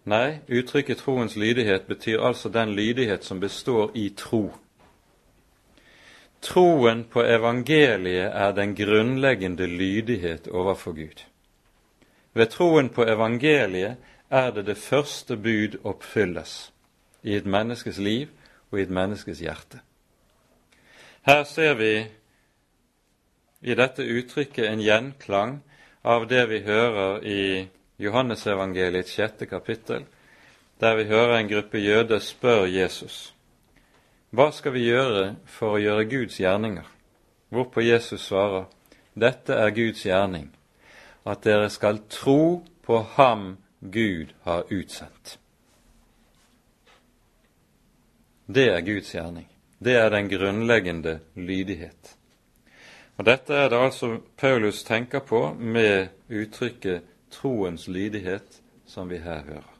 [0.07, 4.47] Nei, uttrykket troens lydighet betyr altså den lydighet som består i tro.
[6.41, 11.25] Troen på evangeliet er den grunnleggende lydighet overfor Gud.
[12.38, 13.97] Ved troen på evangeliet
[14.30, 16.72] er det det første bud oppfylles
[17.23, 18.30] i et menneskes liv
[18.72, 19.80] og i et menneskes hjerte.
[21.26, 21.93] Her ser vi
[23.61, 25.57] i dette uttrykket en gjenklang
[26.05, 27.41] av det vi hører i
[27.97, 30.05] Johannesevangeliets sjette kapittel,
[30.80, 33.34] der vi hører en gruppe jøder spør Jesus
[34.35, 36.84] hva skal vi gjøre for å gjøre Guds gjerninger?
[37.47, 38.65] Hvorpå Jesus svarer
[39.15, 40.49] dette er Guds gjerning,
[41.27, 45.37] at dere skal tro på ham Gud har utsendt.
[48.47, 49.47] Det er Guds gjerning.
[49.79, 52.13] Det er den grunnleggende lydighet.
[53.17, 57.01] Og Dette er det altså Paulus tenker på med uttrykket
[57.31, 59.73] 'troens lydighet', som vi her hører.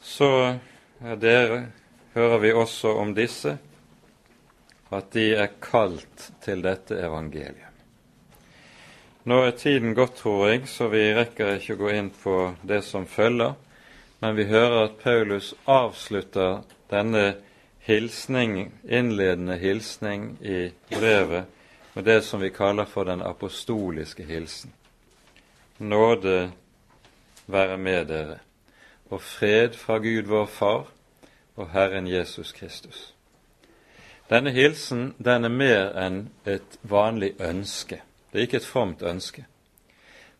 [0.00, 0.58] Så
[1.00, 1.66] er dere,
[2.14, 3.58] hører vi også om disse,
[4.92, 7.69] at de er kalt til dette evangeliet.
[9.24, 12.80] Nå er tiden gått, tror jeg, så vi rekker ikke å gå inn på det
[12.88, 13.52] som følger,
[14.24, 17.34] men vi hører at Paulus avslutter denne
[17.84, 21.44] hilsning, innledende hilsning i brevet
[21.92, 24.72] med det som vi kaller for den apostoliske hilsen.
[25.78, 26.50] Nåde
[27.46, 28.40] være med dere,
[29.12, 30.86] og fred fra Gud vår Far
[31.56, 33.10] og Herren Jesus Kristus.
[34.30, 38.00] Denne hilsen den er mer enn et vanlig ønske.
[38.30, 39.46] Det er ikke et fromt ønske,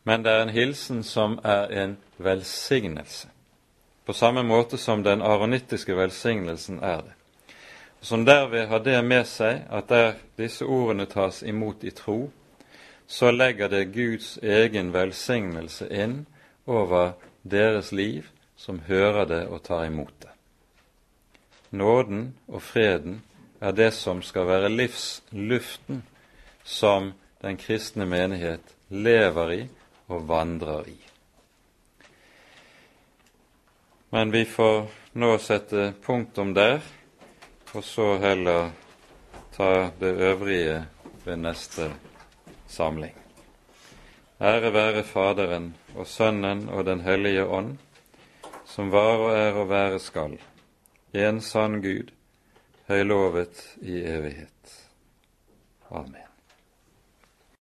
[0.05, 3.29] men det er en hilsen som er en velsignelse,
[4.07, 7.15] på samme måte som den aronittiske velsignelsen er det
[8.01, 12.31] som derved har det med seg at der disse ordene tas imot i tro,
[13.07, 16.25] så legger det Guds egen velsignelse inn
[16.67, 17.12] over
[17.43, 20.31] deres liv som hører det og tar imot det.
[21.71, 23.23] Nåden og freden
[23.61, 26.03] er det som skal være livsluften
[26.65, 29.61] som den kristne menighet lever i
[30.07, 30.99] og vandrer i.
[34.11, 36.81] Men vi får nå sette punktum der
[37.73, 38.71] og så heller
[39.55, 40.85] ta det øvrige
[41.25, 41.91] ved neste
[42.67, 43.15] samling.
[44.41, 47.79] Ære være Faderen og Sønnen og Den hellige ånd,
[48.65, 50.39] som var og er og være skal,
[51.12, 52.11] en sann Gud,
[52.89, 54.89] høylovet i evighet.
[55.91, 56.30] Amen.